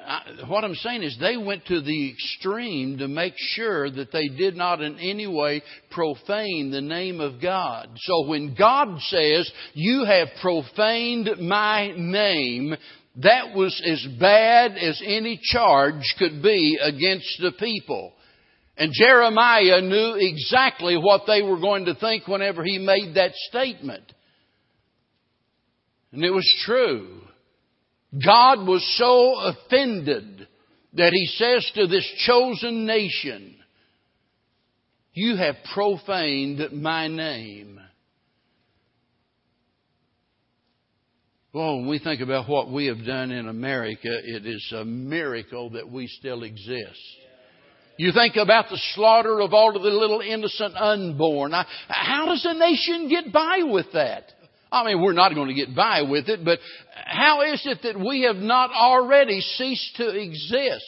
I, 0.06 0.46
what 0.48 0.64
I'm 0.64 0.74
saying 0.74 1.02
is 1.02 1.16
they 1.20 1.36
went 1.36 1.66
to 1.66 1.80
the 1.80 2.10
extreme 2.10 2.98
to 2.98 3.08
make 3.08 3.34
sure 3.36 3.90
that 3.90 4.12
they 4.12 4.28
did 4.28 4.56
not 4.56 4.80
in 4.80 4.98
any 4.98 5.26
way 5.26 5.62
profane 5.90 6.70
the 6.70 6.80
name 6.80 7.20
of 7.20 7.40
God. 7.40 7.90
So 7.96 8.26
when 8.26 8.54
God 8.54 8.98
says, 9.00 9.50
you 9.74 10.04
have 10.04 10.28
profaned 10.40 11.30
my 11.40 11.92
name, 11.96 12.74
that 13.16 13.54
was 13.54 13.80
as 13.86 14.06
bad 14.18 14.72
as 14.72 15.00
any 15.04 15.40
charge 15.42 16.14
could 16.18 16.42
be 16.42 16.78
against 16.80 17.40
the 17.40 17.52
people. 17.58 18.12
And 18.76 18.92
Jeremiah 18.92 19.82
knew 19.82 20.16
exactly 20.18 20.96
what 20.96 21.22
they 21.26 21.42
were 21.42 21.60
going 21.60 21.84
to 21.86 21.94
think 21.94 22.26
whenever 22.26 22.64
he 22.64 22.78
made 22.78 23.14
that 23.16 23.34
statement. 23.34 24.12
And 26.12 26.24
it 26.24 26.30
was 26.30 26.50
true. 26.64 27.22
God 28.12 28.66
was 28.66 28.84
so 28.98 29.36
offended 29.40 30.46
that 30.94 31.12
he 31.12 31.26
says 31.26 31.70
to 31.74 31.86
this 31.86 32.06
chosen 32.26 32.84
nation, 32.84 33.54
You 35.14 35.36
have 35.36 35.56
profaned 35.72 36.72
my 36.72 37.08
name. 37.08 37.80
Well, 41.54 41.76
when 41.76 41.88
we 41.88 41.98
think 41.98 42.22
about 42.22 42.48
what 42.48 42.70
we 42.70 42.86
have 42.86 43.04
done 43.04 43.30
in 43.30 43.46
America, 43.46 44.08
it 44.08 44.46
is 44.46 44.72
a 44.74 44.84
miracle 44.86 45.70
that 45.70 45.90
we 45.90 46.06
still 46.06 46.44
exist. 46.44 47.00
You 47.98 48.10
think 48.12 48.36
about 48.36 48.70
the 48.70 48.80
slaughter 48.94 49.40
of 49.40 49.52
all 49.52 49.76
of 49.76 49.82
the 49.82 49.90
little 49.90 50.20
innocent 50.20 50.74
unborn. 50.76 51.52
How 51.88 52.26
does 52.26 52.44
a 52.46 52.54
nation 52.54 53.08
get 53.08 53.32
by 53.32 53.62
with 53.64 53.86
that? 53.92 54.32
I 54.72 54.86
mean, 54.86 55.02
we're 55.02 55.12
not 55.12 55.34
going 55.34 55.48
to 55.48 55.54
get 55.54 55.76
by 55.76 56.02
with 56.02 56.30
it, 56.30 56.42
but 56.44 56.58
how 57.04 57.42
is 57.42 57.62
it 57.66 57.80
that 57.82 58.00
we 58.00 58.22
have 58.22 58.36
not 58.36 58.70
already 58.70 59.40
ceased 59.40 59.96
to 59.96 60.08
exist? 60.08 60.86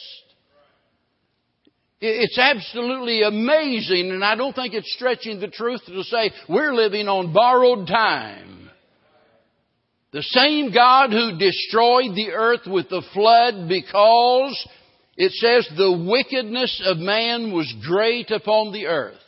It's 2.01 2.37
absolutely 2.37 3.21
amazing, 3.21 4.11
and 4.11 4.25
I 4.25 4.35
don't 4.35 4.53
think 4.53 4.73
it's 4.73 4.91
stretching 4.95 5.39
the 5.39 5.47
truth 5.47 5.81
to 5.85 6.03
say 6.03 6.31
we're 6.49 6.73
living 6.73 7.07
on 7.07 7.31
borrowed 7.31 7.87
time. 7.87 8.69
The 10.11 10.23
same 10.23 10.73
God 10.73 11.11
who 11.11 11.37
destroyed 11.37 12.15
the 12.15 12.31
earth 12.33 12.65
with 12.65 12.89
the 12.89 13.03
flood 13.13 13.69
because 13.69 14.67
it 15.15 15.31
says 15.33 15.67
the 15.77 16.05
wickedness 16.09 16.81
of 16.85 16.97
man 16.97 17.53
was 17.53 17.71
great 17.85 18.31
upon 18.31 18.73
the 18.73 18.87
earth. 18.87 19.19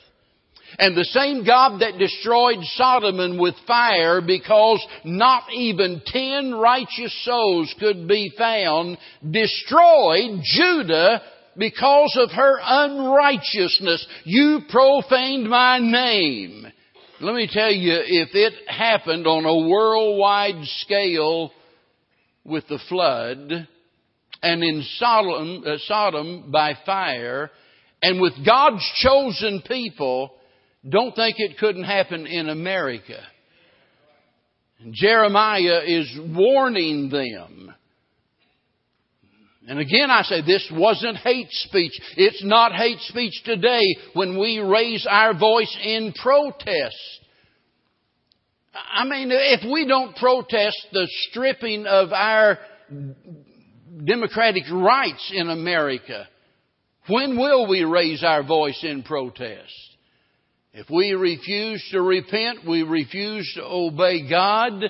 And 0.79 0.95
the 0.95 1.05
same 1.05 1.45
God 1.45 1.79
that 1.79 1.97
destroyed 1.97 2.57
Sodom 2.75 3.37
with 3.37 3.55
fire 3.65 4.21
because 4.21 4.85
not 5.03 5.43
even 5.53 6.01
ten 6.05 6.53
righteous 6.53 7.15
souls 7.23 7.73
could 7.79 8.07
be 8.07 8.31
found, 8.37 8.97
destroyed 9.29 10.41
Judah 10.43 11.21
because 11.57 12.17
of 12.21 12.31
her 12.31 12.59
unrighteousness. 12.61 14.05
You 14.25 14.61
profaned 14.69 15.49
my 15.49 15.79
name. 15.79 16.67
Let 17.19 17.33
me 17.33 17.49
tell 17.51 17.71
you, 17.71 17.95
if 18.05 18.29
it 18.33 18.53
happened 18.69 19.25
on 19.25 19.45
a 19.45 19.67
worldwide 19.67 20.63
scale 20.81 21.51
with 22.45 22.67
the 22.67 22.79
flood, 22.87 23.67
and 24.43 24.63
in 24.63 24.85
Sodom, 24.97 25.63
uh, 25.65 25.77
Sodom 25.85 26.51
by 26.51 26.77
fire, 26.85 27.49
and 28.01 28.21
with 28.21 28.33
God's 28.45 28.87
chosen 28.97 29.63
people, 29.67 30.31
don't 30.87 31.15
think 31.15 31.35
it 31.39 31.57
couldn't 31.57 31.83
happen 31.83 32.25
in 32.27 32.49
America. 32.49 33.19
Jeremiah 34.91 35.81
is 35.85 36.17
warning 36.35 37.09
them. 37.09 37.73
And 39.67 39.79
again, 39.79 40.09
I 40.09 40.21
say 40.21 40.41
this 40.41 40.71
wasn't 40.71 41.17
hate 41.17 41.49
speech. 41.49 41.91
It's 42.15 42.43
not 42.43 42.73
hate 42.73 42.99
speech 43.01 43.43
today 43.43 43.83
when 44.13 44.39
we 44.39 44.59
raise 44.59 45.05
our 45.09 45.37
voice 45.37 45.75
in 45.83 46.13
protest. 46.13 46.95
I 48.93 49.03
mean, 49.03 49.29
if 49.31 49.69
we 49.69 49.85
don't 49.85 50.15
protest 50.15 50.77
the 50.93 51.07
stripping 51.29 51.85
of 51.85 52.13
our 52.13 52.59
democratic 54.05 54.63
rights 54.71 55.31
in 55.35 55.49
America, 55.49 56.27
when 57.09 57.37
will 57.37 57.67
we 57.67 57.83
raise 57.83 58.23
our 58.23 58.43
voice 58.43 58.79
in 58.83 59.03
protest? 59.03 59.96
If 60.77 60.91
we 60.91 61.13
refuse 61.13 61.83
to 61.89 62.03
repent, 62.03 62.59
we 62.67 62.83
refuse 62.83 63.51
to 63.55 63.63
obey 63.63 64.29
God, 64.29 64.83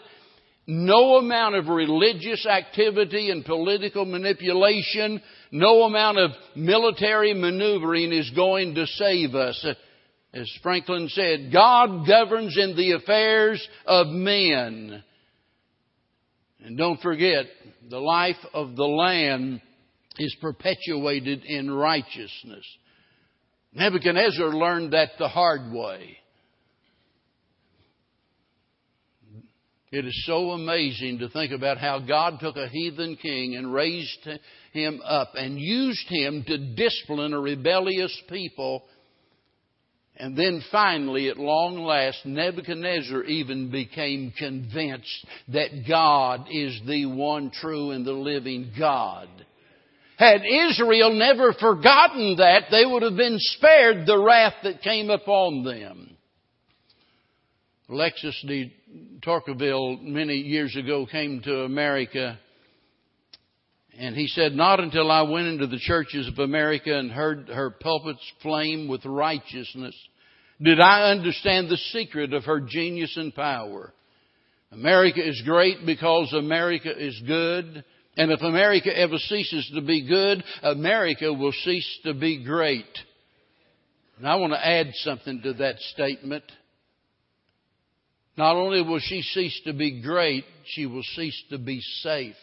no 0.68 1.16
amount 1.16 1.56
of 1.56 1.70
religious 1.70 2.46
activity 2.46 3.32
and 3.32 3.46
political 3.46 4.04
manipulation, 4.04 5.22
no 5.50 5.84
amount 5.84 6.18
of 6.18 6.32
military 6.58 7.34
maneuvering 7.34 8.12
is 8.12 8.30
going 8.32 8.76
to 8.76 8.86
save 8.86 9.34
us. 9.34 9.66
As 10.34 10.52
Franklin 10.62 11.08
said, 11.08 11.54
God 11.54 12.06
governs 12.06 12.58
in 12.58 12.76
the 12.76 12.92
affairs 12.92 13.66
of 13.86 14.08
men. 14.08 15.02
And 16.66 16.78
don't 16.78 17.00
forget, 17.00 17.46
the 17.90 18.00
life 18.00 18.36
of 18.54 18.76
the 18.76 18.84
land 18.84 19.62
is 20.20 20.36
perpetuated 20.42 21.46
in 21.46 21.72
righteousness. 21.72 22.66
Nebuchadnezzar 23.78 24.50
learned 24.56 24.94
that 24.94 25.12
the 25.20 25.28
hard 25.28 25.72
way. 25.72 26.18
It 29.92 30.04
is 30.04 30.26
so 30.26 30.50
amazing 30.52 31.20
to 31.20 31.30
think 31.30 31.52
about 31.52 31.78
how 31.78 32.00
God 32.00 32.40
took 32.40 32.58
a 32.58 32.68
heathen 32.68 33.18
king 33.18 33.56
and 33.56 33.72
raised 33.72 34.28
him 34.74 35.00
up 35.06 35.34
and 35.36 35.60
used 35.60 36.08
him 36.10 36.44
to 36.48 36.76
discipline 36.76 37.34
a 37.34 37.40
rebellious 37.40 38.20
people. 38.28 38.84
And 40.18 40.36
then 40.36 40.64
finally, 40.72 41.30
at 41.30 41.38
long 41.38 41.78
last, 41.78 42.26
Nebuchadnezzar 42.26 43.26
even 43.26 43.70
became 43.70 44.34
convinced 44.38 45.26
that 45.50 45.88
God 45.88 46.48
is 46.52 46.82
the 46.88 47.06
one 47.06 47.52
true 47.52 47.92
and 47.92 48.04
the 48.04 48.12
living 48.12 48.72
God. 48.78 49.30
Had 50.18 50.42
Israel 50.46 51.14
never 51.14 51.54
forgotten 51.54 52.38
that, 52.38 52.66
they 52.72 52.86
would 52.86 53.04
have 53.04 53.16
been 53.16 53.38
spared 53.40 54.06
the 54.06 54.20
wrath 54.20 54.56
that 54.64 54.82
came 54.82 55.10
upon 55.10 55.64
them. 55.64 56.18
Alexis 57.90 58.44
de 58.46 58.74
Tocqueville 59.24 59.98
many 60.02 60.36
years 60.36 60.76
ago 60.76 61.06
came 61.10 61.42
to 61.42 61.62
America 61.62 62.38
and 63.98 64.16
he 64.16 64.28
said, 64.28 64.54
Not 64.54 64.80
until 64.80 65.10
I 65.10 65.22
went 65.22 65.48
into 65.48 65.68
the 65.68 65.80
churches 65.80 66.28
of 66.28 66.38
America 66.38 66.98
and 66.98 67.10
heard 67.12 67.50
her 67.50 67.72
pulpits 67.72 68.22
flame 68.42 68.88
with 68.88 69.06
righteousness 69.06 69.96
did 70.62 70.80
I 70.80 71.12
understand 71.12 71.70
the 71.70 71.78
secret 71.78 72.34
of 72.34 72.46
her 72.46 72.60
genius 72.60 73.16
and 73.16 73.34
power. 73.34 73.94
America 74.72 75.26
is 75.26 75.42
great 75.46 75.86
because 75.86 76.34
America 76.34 76.90
is 76.98 77.22
good. 77.26 77.84
And 78.18 78.32
if 78.32 78.42
America 78.42 78.90
ever 78.98 79.20
ceases 79.20 79.72
to 79.76 79.82
be 79.82 80.08
good, 80.08 80.44
America 80.64 81.32
will 81.32 81.52
cease 81.52 82.00
to 82.04 82.16
be 82.16 82.44
great. 82.44 82.86
And 84.18 84.28
I 84.28 84.36
want 84.38 84.54
to 84.54 84.68
add 84.68 84.88
something 84.96 85.42
to 85.44 85.54
that 85.54 85.80
statement. 85.94 86.44
Not 88.36 88.56
only 88.56 88.82
will 88.82 89.00
she 89.00 89.22
cease 89.22 89.62
to 89.66 89.74
be 89.74 90.02
great, 90.02 90.46
she 90.66 90.88
will 90.88 91.04
cease 91.04 91.40
to 91.52 91.60
be 91.60 91.80
safe. 92.02 92.36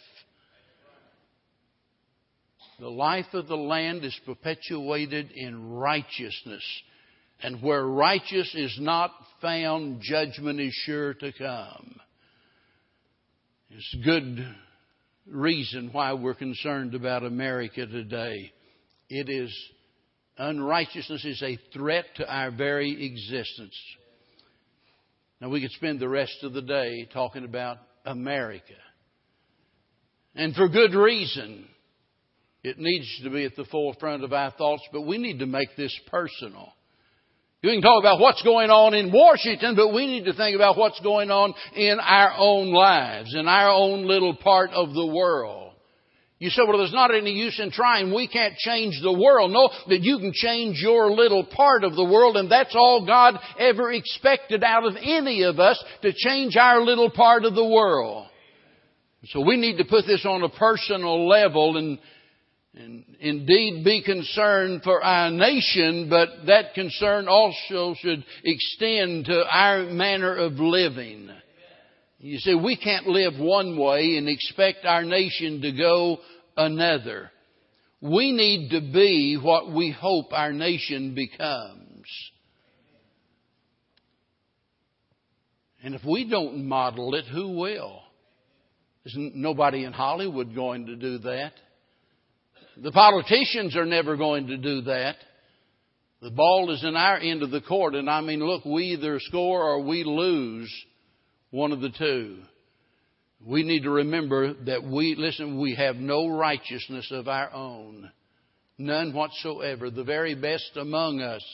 The 2.79 2.89
life 2.89 3.33
of 3.33 3.49
the 3.49 3.57
land 3.57 4.05
is 4.05 4.19
perpetuated 4.25 5.33
in 5.33 5.71
righteousness. 5.71 6.65
And 7.43 7.61
where 7.61 7.85
righteous 7.85 8.53
is 8.55 8.77
not 8.81 9.11
found, 9.43 10.03
judgment 10.03 10.61
is 10.61 10.73
sure 10.73 11.15
to 11.15 11.33
come. 11.33 11.97
It's 13.71 13.97
good 14.05 14.45
reason 15.27 15.91
why 15.93 16.13
we're 16.13 16.35
concerned 16.35 16.95
about 16.95 17.25
America 17.25 17.87
today. 17.87 18.53
It 19.09 19.29
is 19.29 19.55
unrighteousness 20.39 21.25
is 21.25 21.43
a 21.43 21.59
threat 21.73 22.07
to 22.17 22.29
our 22.29 22.51
very 22.51 23.07
existence. 23.07 23.77
Now, 25.41 25.51
we 25.51 25.61
could 25.61 25.73
spend 25.73 26.01
the 26.01 26.09
rest 26.09 26.39
of 26.43 26.53
the 26.53 26.63
day 26.63 27.09
talking 27.13 27.45
about 27.45 27.79
America. 28.05 28.75
And 30.35 30.55
for 30.55 30.69
good 30.69 30.95
reason. 30.95 31.69
It 32.63 32.79
needs 32.79 33.21
to 33.23 33.31
be 33.31 33.45
at 33.45 33.57
the 33.57 33.67
forefront 33.67 34.25
of 34.25 34.33
our 34.33 34.51
thoughts, 34.51 34.83
but 34.91 35.03
we 35.03 35.19
need 35.19 35.41
to 35.41 35.47
make 35.47 35.77
this 35.77 35.95
personal. 36.11 36.73
You 37.64 37.70
can 37.70 37.81
talk 37.81 38.03
about 38.03 38.20
what's 38.20 38.42
going 38.42 38.68
on 38.68 38.92
in 38.92 39.11
Washington, 39.11 39.74
but 39.74 39.94
we 39.94 40.07
need 40.07 40.27
to 40.27 40.35
think 40.35 40.55
about 40.55 40.77
what's 40.77 41.00
going 41.00 41.31
on 41.31 41.55
in 41.74 41.98
our 41.98 42.35
own 42.37 42.70
lives, 42.74 43.35
in 43.35 43.48
our 43.48 43.70
own 43.70 44.07
little 44.07 44.37
part 44.37 44.68
of 44.72 44.92
the 44.92 45.07
world. 45.07 45.72
You 46.38 46.50
say, 46.50 46.61
well, 46.68 46.77
there's 46.77 46.92
not 46.92 47.14
any 47.14 47.31
use 47.31 47.59
in 47.59 47.70
trying. 47.70 48.14
We 48.14 48.29
can't 48.29 48.55
change 48.59 49.00
the 49.03 49.18
world. 49.18 49.50
No, 49.50 49.70
that 49.88 50.03
you 50.03 50.18
can 50.18 50.33
change 50.35 50.77
your 50.83 51.11
little 51.11 51.42
part 51.42 51.85
of 51.85 51.94
the 51.96 52.05
world, 52.05 52.37
and 52.37 52.53
that's 52.53 52.74
all 52.77 53.07
God 53.07 53.40
ever 53.59 53.90
expected 53.90 54.62
out 54.62 54.85
of 54.85 54.96
any 55.00 55.44
of 55.44 55.59
us 55.59 55.83
to 56.03 56.12
change 56.14 56.57
our 56.57 56.83
little 56.83 57.11
part 57.11 57.46
of 57.46 57.55
the 57.55 57.64
world. 57.64 58.27
So 59.29 59.40
we 59.40 59.57
need 59.57 59.79
to 59.79 59.87
put 59.87 60.05
this 60.07 60.27
on 60.27 60.42
a 60.42 60.50
personal 60.50 61.27
level 61.27 61.79
and, 61.79 61.98
and 62.77 63.05
indeed 63.21 63.85
be 63.85 64.03
concerned 64.03 64.83
for 64.83 65.03
our 65.03 65.31
nation, 65.31 66.09
but 66.11 66.29
that 66.47 66.75
concern 66.75 67.29
also 67.29 67.95
should 68.01 68.25
extend 68.43 69.27
to 69.27 69.45
our 69.49 69.85
manner 69.85 70.35
of 70.35 70.55
living. 70.55 71.31
You 72.19 72.39
see, 72.39 72.55
we 72.55 72.77
can't 72.77 73.07
live 73.07 73.35
one 73.39 73.79
way 73.79 74.17
and 74.17 74.29
expect 74.29 74.85
our 74.85 75.05
nation 75.05 75.61
to 75.61 75.73
go 75.73 76.19
another. 76.57 77.31
We 78.01 78.33
need 78.33 78.71
to 78.71 78.81
be 78.81 79.39
what 79.41 79.73
we 79.73 79.91
hope 79.91 80.33
our 80.33 80.53
nation 80.53 81.15
becomes. 81.15 82.07
And 85.83 85.95
if 85.95 86.03
we 86.05 86.29
don't 86.29 86.67
model 86.67 87.15
it, 87.15 87.27
who 87.27 87.59
will? 87.59 88.01
There's 89.05 89.17
nobody 89.17 89.85
in 89.85 89.93
Hollywood 89.93 90.55
going 90.55 90.87
to 90.87 90.97
do 90.97 91.19
that. 91.19 91.53
The 92.83 92.93
politicians 92.93 93.77
are 93.77 93.87
never 93.87 94.17
going 94.17 94.49
to 94.49 94.57
do 94.57 94.83
that. 94.83 95.17
The 96.21 96.31
ball 96.31 96.71
is 96.71 96.83
in 96.83 96.97
our 96.97 97.19
end 97.19 97.43
of 97.43 97.51
the 97.51 97.61
court, 97.61 97.95
and 97.95 98.09
I 98.09 98.21
mean, 98.21 98.41
look, 98.41 98.65
we 98.65 98.85
either 98.95 99.21
score 99.21 99.63
or 99.63 99.83
we 99.83 100.05
lose 100.05 100.73
one 101.51 101.71
of 101.71 101.81
the 101.81 101.91
two. 101.91 102.39
We 103.45 103.63
need 103.63 103.83
to 103.83 103.91
remember 103.91 104.55
that 104.65 104.83
we, 104.83 105.15
listen, 105.17 105.61
we 105.61 105.75
have 105.75 105.97
no 105.97 106.29
righteousness 106.29 107.09
of 107.11 107.29
our 107.29 107.53
own. 107.53 108.11
None 108.79 109.13
whatsoever. 109.13 109.91
The 109.91 110.03
very 110.03 110.35
best 110.35 110.77
among 110.77 111.21
us. 111.21 111.45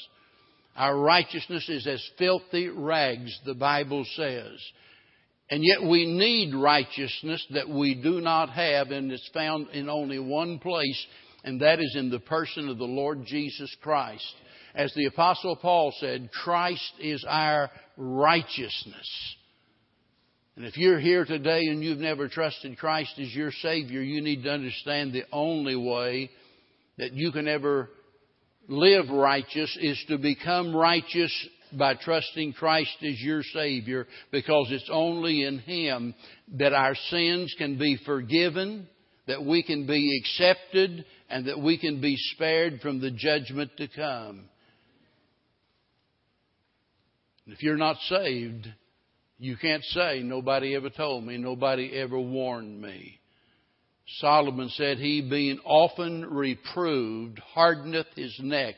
Our 0.76 0.96
righteousness 0.96 1.68
is 1.68 1.86
as 1.86 2.02
filthy 2.16 2.68
rags, 2.68 3.36
the 3.44 3.54
Bible 3.54 4.06
says. 4.14 4.58
And 5.50 5.64
yet 5.64 5.82
we 5.82 6.06
need 6.06 6.54
righteousness 6.54 7.44
that 7.50 7.68
we 7.68 7.96
do 7.96 8.20
not 8.20 8.50
have, 8.50 8.92
and 8.92 9.10
it's 9.10 9.28
found 9.34 9.68
in 9.70 9.88
only 9.88 10.20
one 10.20 10.60
place, 10.60 11.06
and 11.42 11.60
that 11.60 11.80
is 11.80 11.96
in 11.96 12.08
the 12.08 12.20
person 12.20 12.68
of 12.68 12.78
the 12.78 12.84
Lord 12.84 13.24
Jesus 13.26 13.74
Christ. 13.82 14.32
As 14.74 14.94
the 14.94 15.06
Apostle 15.06 15.56
Paul 15.56 15.92
said, 15.98 16.30
Christ 16.30 16.92
is 17.00 17.24
our 17.28 17.70
righteousness. 17.96 19.36
And 20.54 20.64
if 20.64 20.76
you're 20.76 21.00
here 21.00 21.24
today 21.24 21.62
and 21.66 21.82
you've 21.82 21.98
never 21.98 22.28
trusted 22.28 22.78
Christ 22.78 23.14
as 23.18 23.34
your 23.34 23.50
Savior, 23.50 24.02
you 24.02 24.20
need 24.20 24.44
to 24.44 24.52
understand 24.52 25.12
the 25.12 25.24
only 25.32 25.74
way 25.74 26.30
that 26.98 27.12
you 27.12 27.32
can 27.32 27.48
ever 27.48 27.88
live 28.68 29.08
righteous 29.10 29.76
is 29.80 30.00
to 30.08 30.18
become 30.18 30.76
righteous 30.76 31.32
by 31.76 31.94
trusting 31.94 32.54
Christ 32.54 32.96
as 33.02 33.20
your 33.20 33.42
Savior 33.42 34.06
because 34.30 34.68
it's 34.70 34.90
only 34.92 35.44
in 35.44 35.58
Him 35.60 36.14
that 36.58 36.72
our 36.72 36.94
sins 37.10 37.54
can 37.58 37.78
be 37.78 37.98
forgiven, 38.04 38.88
that 39.26 39.44
we 39.44 39.62
can 39.62 39.86
be 39.86 40.20
accepted, 40.20 41.04
and 41.28 41.46
that 41.46 41.60
we 41.60 41.78
can 41.78 42.00
be 42.00 42.16
spared 42.34 42.80
from 42.80 43.00
the 43.00 43.10
judgment 43.10 43.70
to 43.76 43.88
come. 43.88 44.48
If 47.46 47.62
you're 47.62 47.76
not 47.76 47.96
saved, 48.08 48.68
you 49.38 49.56
can't 49.56 49.82
say, 49.84 50.20
nobody 50.22 50.76
ever 50.76 50.90
told 50.90 51.24
me, 51.24 51.38
nobody 51.38 51.90
ever 51.94 52.18
warned 52.18 52.80
me. 52.80 53.18
Solomon 54.18 54.68
said, 54.70 54.98
He 54.98 55.26
being 55.28 55.58
often 55.64 56.26
reproved, 56.26 57.38
hardeneth 57.38 58.08
his 58.16 58.36
neck, 58.40 58.74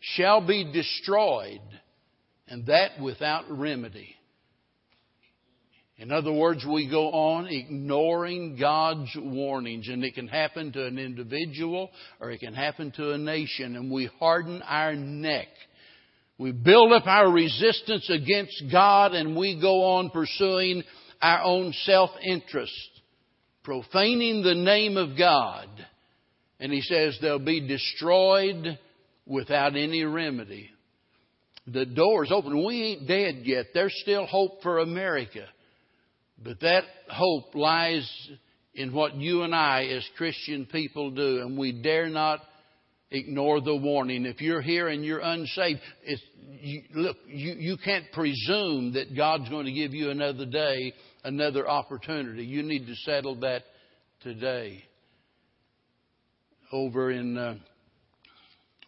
shall 0.00 0.46
be 0.46 0.70
destroyed, 0.72 1.60
and 2.48 2.66
that 2.66 3.00
without 3.00 3.44
remedy. 3.48 4.14
In 5.98 6.10
other 6.10 6.32
words, 6.32 6.64
we 6.68 6.90
go 6.90 7.10
on 7.10 7.46
ignoring 7.46 8.56
God's 8.58 9.10
warnings, 9.16 9.88
and 9.88 10.02
it 10.02 10.14
can 10.14 10.26
happen 10.26 10.72
to 10.72 10.86
an 10.86 10.98
individual 10.98 11.90
or 12.18 12.30
it 12.30 12.40
can 12.40 12.54
happen 12.54 12.90
to 12.92 13.12
a 13.12 13.18
nation, 13.18 13.76
and 13.76 13.90
we 13.90 14.10
harden 14.18 14.62
our 14.62 14.94
neck 14.94 15.48
we 16.42 16.50
build 16.50 16.92
up 16.92 17.06
our 17.06 17.30
resistance 17.30 18.10
against 18.10 18.64
God 18.72 19.12
and 19.12 19.36
we 19.36 19.60
go 19.60 19.96
on 19.96 20.10
pursuing 20.10 20.82
our 21.20 21.40
own 21.44 21.72
self-interest, 21.84 22.72
profaning 23.62 24.42
the 24.42 24.56
name 24.56 24.96
of 24.96 25.16
God. 25.16 25.68
And 26.58 26.72
he 26.72 26.80
says 26.80 27.16
they'll 27.20 27.38
be 27.38 27.68
destroyed 27.68 28.76
without 29.24 29.76
any 29.76 30.02
remedy. 30.02 30.70
The 31.66 31.86
door's 31.86 32.32
open. 32.32 32.64
We 32.64 32.82
ain't 32.82 33.06
dead 33.06 33.42
yet. 33.44 33.66
There's 33.72 33.94
still 34.02 34.26
hope 34.26 34.62
for 34.62 34.80
America. 34.80 35.46
But 36.42 36.60
that 36.60 36.84
hope 37.08 37.54
lies 37.54 38.08
in 38.74 38.92
what 38.92 39.14
you 39.14 39.42
and 39.42 39.54
I 39.54 39.84
as 39.84 40.04
Christian 40.16 40.66
people 40.66 41.10
do, 41.10 41.40
and 41.42 41.56
we 41.56 41.82
dare 41.82 42.08
not 42.08 42.40
ignore 43.10 43.60
the 43.60 43.76
warning. 43.76 44.24
If 44.24 44.40
you're 44.40 44.62
here 44.62 44.88
and 44.88 45.04
you're 45.04 45.20
unsaved, 45.20 45.80
you, 46.60 46.82
look, 46.94 47.16
you, 47.28 47.52
you 47.58 47.76
can't 47.84 48.10
presume 48.12 48.94
that 48.94 49.14
God's 49.14 49.48
going 49.50 49.66
to 49.66 49.72
give 49.72 49.92
you 49.92 50.10
another 50.10 50.46
day, 50.46 50.94
another 51.22 51.68
opportunity. 51.68 52.44
You 52.44 52.62
need 52.62 52.86
to 52.86 52.94
settle 53.04 53.38
that 53.40 53.62
today. 54.22 54.82
Over 56.72 57.10
in 57.10 57.36
uh, 57.36 57.56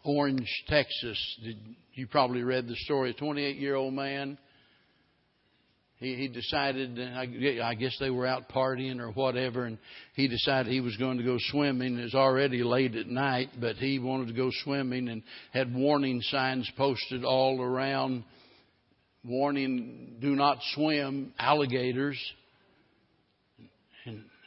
Orange, 0.05 0.49
Texas, 0.67 1.39
did, 1.43 1.57
you 1.93 2.07
probably 2.07 2.43
read 2.43 2.67
the 2.67 2.75
story. 2.77 3.11
A 3.11 3.13
28 3.13 3.57
year 3.57 3.75
old 3.75 3.93
man 3.93 4.37
he, 5.97 6.15
he 6.15 6.27
decided, 6.27 6.99
I, 6.99 7.59
I 7.63 7.73
guess 7.75 7.95
they 7.99 8.09
were 8.09 8.27
out 8.27 8.49
partying 8.49 8.99
or 8.99 9.11
whatever, 9.11 9.65
and 9.65 9.77
he 10.13 10.27
decided 10.27 10.71
he 10.71 10.81
was 10.81 10.97
going 10.97 11.17
to 11.17 11.23
go 11.23 11.37
swimming. 11.39 11.97
It 11.97 12.03
was 12.03 12.15
already 12.15 12.63
late 12.63 12.95
at 12.95 13.07
night, 13.07 13.49
but 13.59 13.77
he 13.77 13.99
wanted 13.99 14.27
to 14.27 14.33
go 14.33 14.51
swimming 14.63 15.07
and 15.07 15.23
had 15.51 15.73
warning 15.73 16.21
signs 16.21 16.69
posted 16.77 17.23
all 17.23 17.61
around. 17.61 18.25
Warning, 19.23 20.17
do 20.19 20.35
not 20.35 20.59
swim, 20.73 21.33
alligators. 21.39 22.19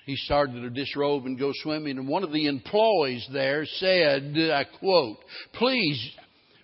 He 0.09 0.17
started 0.17 0.63
to 0.63 0.71
disrobe 0.71 1.27
and 1.27 1.39
go 1.39 1.53
swimming, 1.55 1.99
and 1.99 2.09
one 2.09 2.25
of 2.25 2.33
the 2.33 2.47
employees 2.47 3.29
there 3.33 3.65
said, 3.67 4.35
I 4.37 4.65
quote, 4.81 5.19
please, 5.53 6.11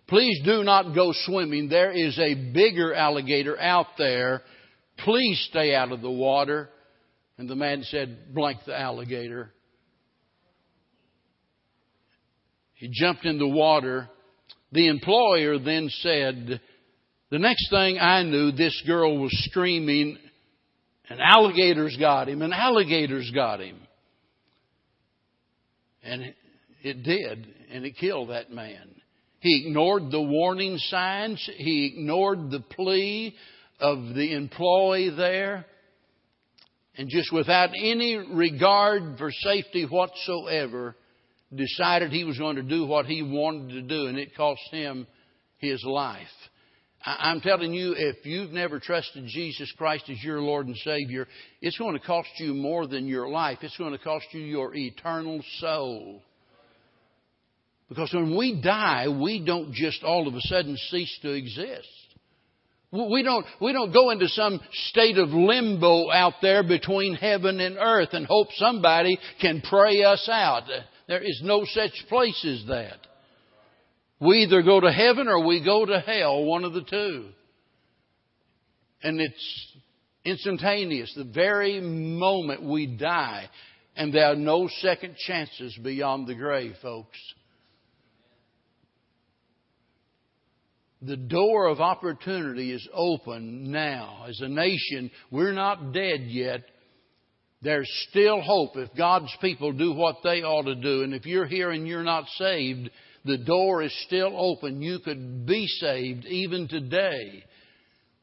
please 0.09 0.41
do 0.45 0.65
not 0.65 0.95
go 0.95 1.13
swimming. 1.13 1.69
There 1.69 1.93
is 1.93 2.19
a 2.19 2.35
bigger 2.53 2.95
alligator 2.95 3.59
out 3.61 3.99
there 3.99 4.43
Please 4.99 5.45
stay 5.51 5.75
out 5.75 5.93
of 5.93 6.01
the 6.01 6.11
water. 6.11 6.71
And 7.39 7.49
the 7.49 7.57
man 7.57 7.83
said, 7.83 8.35
Blank 8.35 8.61
the 8.67 8.79
alligator. 8.79 9.53
He 12.75 12.89
jumped 12.93 13.25
in 13.25 13.39
the 13.39 13.49
water. 13.49 14.09
The 14.73 14.89
employer 14.89 15.59
then 15.59 15.89
said, 16.01 16.61
The 17.31 17.39
next 17.39 17.71
thing 17.71 17.99
I 17.99 18.23
knew, 18.23 18.53
this 18.53 18.83
girl 18.87 19.19
was 19.19 19.33
screaming, 19.51 20.19
An 21.09 21.19
alligator's 21.21 21.97
got 21.99 22.29
him, 22.29 22.43
an 22.43 22.53
alligator's 22.53 23.31
got 23.35 23.61
him. 23.61 23.79
And 26.03 26.35
it 26.83 27.03
did, 27.03 27.47
and 27.71 27.85
it 27.85 27.97
killed 27.97 28.31
that 28.31 28.51
man. 28.51 28.95
He 29.41 29.65
ignored 29.67 30.11
the 30.11 30.23
warning 30.23 30.79
signs. 30.79 31.47
He 31.57 31.95
ignored 31.95 32.51
the 32.51 32.61
plea 32.61 33.35
of 33.79 34.15
the 34.15 34.33
employee 34.35 35.11
there, 35.11 35.67
and 36.97 37.09
just 37.11 37.33
without 37.33 37.71
any 37.77 38.17
regard 38.17 39.19
for 39.19 39.31
safety 39.31 39.85
whatsoever, 39.85 40.97
decided 41.55 42.11
he 42.11 42.25
was 42.25 42.39
going 42.39 42.57
to 42.57 42.63
do 42.63 42.87
what 42.87 43.07
he 43.07 43.23
wanted 43.23 43.71
to 43.71 43.83
do, 43.83 44.07
and 44.07 44.19
it 44.19 44.35
cost 44.37 44.63
him 44.71 45.07
his 45.59 45.83
life. 45.85 46.27
I'm 47.07 47.43
telling 47.43 47.75
you, 47.75 47.95
if 47.97 48.25
you've 48.25 48.51
never 48.51 48.81
trusted 48.81 49.25
Jesus 49.27 49.71
Christ 49.77 50.05
as 50.09 50.23
your 50.23 50.41
Lord 50.41 50.67
and 50.67 50.77
Savior, 50.79 51.27
it's 51.61 51.77
going 51.77 51.93
to 51.93 52.05
cost 52.05 52.31
you 52.39 52.55
more 52.55 52.87
than 52.87 53.07
your 53.07 53.29
life. 53.29 53.59
It's 53.61 53.77
going 53.77 53.93
to 53.93 53.99
cost 53.99 54.25
you 54.33 54.41
your 54.41 54.75
eternal 54.75 55.43
soul. 55.59 56.23
Because 57.91 58.11
when 58.15 58.35
we 58.37 58.61
die, 58.63 59.09
we 59.09 59.45
don't 59.45 59.75
just 59.75 60.03
all 60.03 60.27
of 60.27 60.35
a 60.35 60.41
sudden 60.41 60.79
cease 60.91 61.19
to 61.21 61.33
exist. 61.33 61.89
We 62.91 63.23
don't, 63.23 63.45
we 63.61 63.73
don't 63.73 63.93
go 63.93 64.11
into 64.11 64.29
some 64.29 64.61
state 64.89 65.19
of 65.19 65.31
limbo 65.31 66.11
out 66.11 66.35
there 66.41 66.63
between 66.63 67.15
heaven 67.15 67.61
and 67.61 67.77
earth 67.77 68.11
and 68.13 68.25
hope 68.25 68.49
somebody 68.55 69.19
can 69.41 69.63
pray 69.69 70.05
us 70.05 70.29
out. 70.33 70.63
There 71.09 71.23
is 71.23 71.41
no 71.45 71.65
such 71.67 71.93
place 72.09 72.47
as 72.47 72.65
that. 72.69 72.99
We 74.21 74.39
either 74.39 74.63
go 74.63 74.81
to 74.81 74.93
heaven 74.93 75.29
or 75.29 75.45
we 75.45 75.65
go 75.65 75.85
to 75.85 76.01
hell, 76.01 76.45
one 76.45 76.65
of 76.65 76.73
the 76.73 76.85
two. 76.85 77.29
And 79.03 79.21
it's 79.21 79.73
instantaneous, 80.25 81.13
the 81.15 81.25
very 81.25 81.81
moment 81.81 82.63
we 82.63 82.87
die. 82.87 83.49
And 83.97 84.13
there 84.13 84.27
are 84.27 84.37
no 84.37 84.69
second 84.81 85.17
chances 85.17 85.79
beyond 85.83 86.27
the 86.27 86.35
grave, 86.35 86.75
folks. 86.83 87.19
the 91.07 91.17
door 91.17 91.67
of 91.67 91.81
opportunity 91.81 92.73
is 92.73 92.89
open 92.93 93.71
now. 93.71 94.25
As 94.29 94.41
a 94.41 94.49
nation, 94.49 95.11
we're 95.31 95.53
not 95.53 95.93
dead 95.93 96.23
yet. 96.27 96.63
There's 97.63 97.91
still 98.11 98.41
hope 98.41 98.77
if 98.77 98.95
God's 98.97 99.35
people 99.41 99.73
do 99.73 99.93
what 99.95 100.17
they 100.23 100.43
ought 100.43 100.65
to 100.65 100.75
do. 100.75 101.03
And 101.03 101.15
if 101.15 101.27
you're 101.27 101.47
here 101.47 101.71
and 101.71 101.87
you're 101.87 102.03
not 102.03 102.27
saved, 102.37 102.91
the 103.25 103.39
door 103.39 103.83
is 103.83 103.95
still 104.07 104.35
open. 104.37 104.83
You 104.83 104.99
could 104.99 105.47
be 105.47 105.67
saved 105.67 106.27
even 106.27 106.69
today 106.69 107.45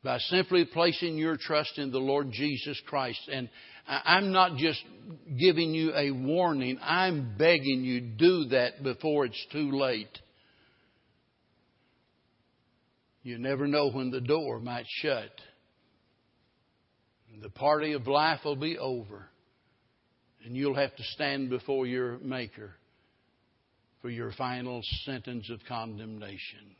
by 0.04 0.20
simply 0.20 0.66
placing 0.66 1.18
your 1.18 1.38
trust 1.38 1.78
in 1.78 1.92
the 1.92 2.00
Lord 2.00 2.32
Jesus 2.32 2.80
Christ. 2.86 3.22
And 3.32 3.50
I'm 3.88 4.32
not 4.32 4.58
just 4.58 4.82
giving 5.40 5.74
you 5.74 5.94
a 5.96 6.12
warning, 6.12 6.78
I'm 6.82 7.36
begging 7.38 7.84
you 7.84 8.02
do 8.02 8.46
that 8.50 8.84
before 8.84 9.26
it's 9.26 9.48
too 9.52 9.72
late. 9.72 10.20
You 13.24 13.38
never 13.38 13.68
know 13.68 13.92
when 13.92 14.12
the 14.12 14.22
door 14.22 14.60
might 14.60 14.86
shut. 15.02 15.30
The 17.42 17.50
party 17.50 17.94
of 17.94 18.08
life 18.08 18.40
will 18.44 18.56
be 18.56 18.78
over. 18.78 19.30
And 20.44 20.56
you'll 20.56 20.76
have 20.76 20.96
to 20.96 21.04
stand 21.04 21.50
before 21.50 21.86
your 21.86 22.18
Maker 22.20 22.76
for 24.02 24.10
your 24.10 24.32
final 24.34 24.82
sentence 25.06 25.50
of 25.50 25.60
condemnation. 25.68 26.76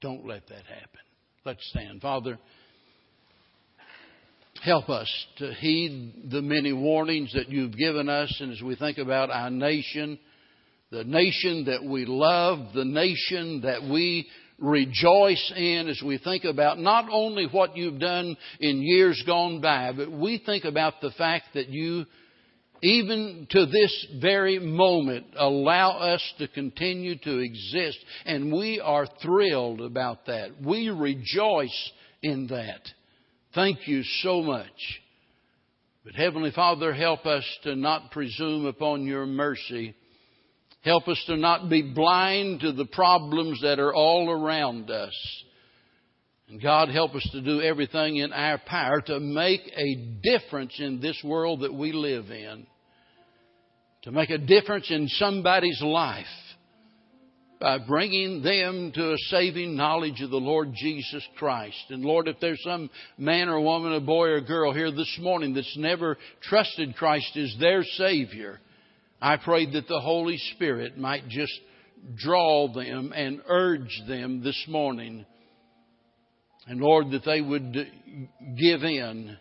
Don't 0.00 0.26
let 0.26 0.46
that 0.48 0.64
happen. 0.66 1.00
Let's 1.44 1.66
stand. 1.70 2.02
Father, 2.02 2.38
help 4.62 4.88
us 4.88 5.10
to 5.38 5.52
heed 5.54 6.30
the 6.30 6.42
many 6.42 6.72
warnings 6.72 7.32
that 7.34 7.48
you've 7.48 7.76
given 7.76 8.08
us. 8.08 8.36
And 8.40 8.52
as 8.52 8.62
we 8.62 8.76
think 8.76 8.98
about 8.98 9.30
our 9.30 9.50
nation, 9.50 10.18
the 10.90 11.04
nation 11.04 11.64
that 11.66 11.84
we 11.84 12.04
love, 12.04 12.74
the 12.74 12.84
nation 12.84 13.62
that 13.62 13.82
we 13.82 14.28
rejoice 14.58 15.52
in 15.56 15.88
as 15.88 16.02
we 16.04 16.18
think 16.18 16.44
about 16.44 16.78
not 16.78 17.08
only 17.10 17.46
what 17.46 17.76
you've 17.76 18.00
done 18.00 18.36
in 18.60 18.82
years 18.82 19.22
gone 19.26 19.60
by, 19.60 19.92
but 19.92 20.10
we 20.10 20.42
think 20.44 20.64
about 20.64 20.94
the 21.00 21.12
fact 21.12 21.46
that 21.54 21.68
you, 21.68 22.04
even 22.82 23.46
to 23.50 23.66
this 23.66 24.06
very 24.20 24.58
moment, 24.58 25.26
allow 25.36 25.98
us 25.98 26.22
to 26.38 26.48
continue 26.48 27.18
to 27.18 27.38
exist. 27.38 27.98
And 28.24 28.52
we 28.52 28.80
are 28.80 29.06
thrilled 29.22 29.80
about 29.80 30.26
that. 30.26 30.62
We 30.64 30.88
rejoice 30.88 31.90
in 32.22 32.48
that. 32.48 32.80
Thank 33.54 33.88
you 33.88 34.02
so 34.22 34.42
much. 34.42 35.00
But 36.04 36.14
Heavenly 36.14 36.52
Father, 36.52 36.92
help 36.92 37.26
us 37.26 37.44
to 37.64 37.76
not 37.76 38.10
presume 38.10 38.66
upon 38.66 39.04
your 39.04 39.26
mercy 39.26 39.94
Help 40.82 41.08
us 41.08 41.22
to 41.26 41.36
not 41.36 41.68
be 41.68 41.82
blind 41.82 42.60
to 42.60 42.72
the 42.72 42.86
problems 42.86 43.60
that 43.62 43.78
are 43.78 43.94
all 43.94 44.30
around 44.30 44.90
us. 44.90 45.44
And 46.48 46.62
God, 46.62 46.88
help 46.88 47.14
us 47.14 47.28
to 47.32 47.42
do 47.42 47.60
everything 47.60 48.16
in 48.16 48.32
our 48.32 48.58
power 48.58 49.02
to 49.02 49.20
make 49.20 49.60
a 49.76 49.96
difference 50.22 50.74
in 50.78 51.00
this 51.00 51.20
world 51.22 51.60
that 51.60 51.74
we 51.74 51.92
live 51.92 52.30
in. 52.30 52.66
To 54.02 54.12
make 54.12 54.30
a 54.30 54.38
difference 54.38 54.90
in 54.90 55.08
somebody's 55.08 55.82
life 55.82 56.26
by 57.60 57.78
bringing 57.78 58.42
them 58.42 58.92
to 58.94 59.12
a 59.12 59.18
saving 59.26 59.76
knowledge 59.76 60.20
of 60.22 60.30
the 60.30 60.36
Lord 60.36 60.72
Jesus 60.74 61.26
Christ. 61.36 61.76
And 61.90 62.04
Lord, 62.04 62.28
if 62.28 62.36
there's 62.40 62.62
some 62.62 62.88
man 63.18 63.48
or 63.48 63.60
woman, 63.60 63.92
a 63.92 64.00
boy 64.00 64.28
or 64.28 64.40
girl 64.40 64.72
here 64.72 64.92
this 64.92 65.18
morning 65.20 65.54
that's 65.54 65.76
never 65.76 66.16
trusted 66.42 66.96
Christ 66.96 67.36
as 67.36 67.54
their 67.58 67.82
Savior, 67.82 68.60
I 69.20 69.36
prayed 69.36 69.72
that 69.72 69.88
the 69.88 70.00
Holy 70.00 70.38
Spirit 70.54 70.96
might 70.96 71.28
just 71.28 71.52
draw 72.16 72.72
them 72.72 73.12
and 73.14 73.42
urge 73.48 74.02
them 74.06 74.42
this 74.42 74.64
morning. 74.68 75.26
And 76.68 76.80
Lord, 76.80 77.12
that 77.12 77.24
they 77.24 77.40
would 77.40 77.72
give 77.72 78.82
in 78.82 79.36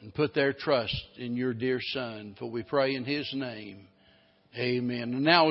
and 0.00 0.14
put 0.14 0.32
their 0.32 0.52
trust 0.52 0.94
in 1.16 1.36
your 1.36 1.52
dear 1.52 1.80
Son. 1.92 2.36
For 2.38 2.48
we 2.48 2.62
pray 2.62 2.94
in 2.94 3.04
His 3.04 3.28
name. 3.34 3.88
Amen. 4.56 5.14
And 5.14 5.24
now 5.24 5.46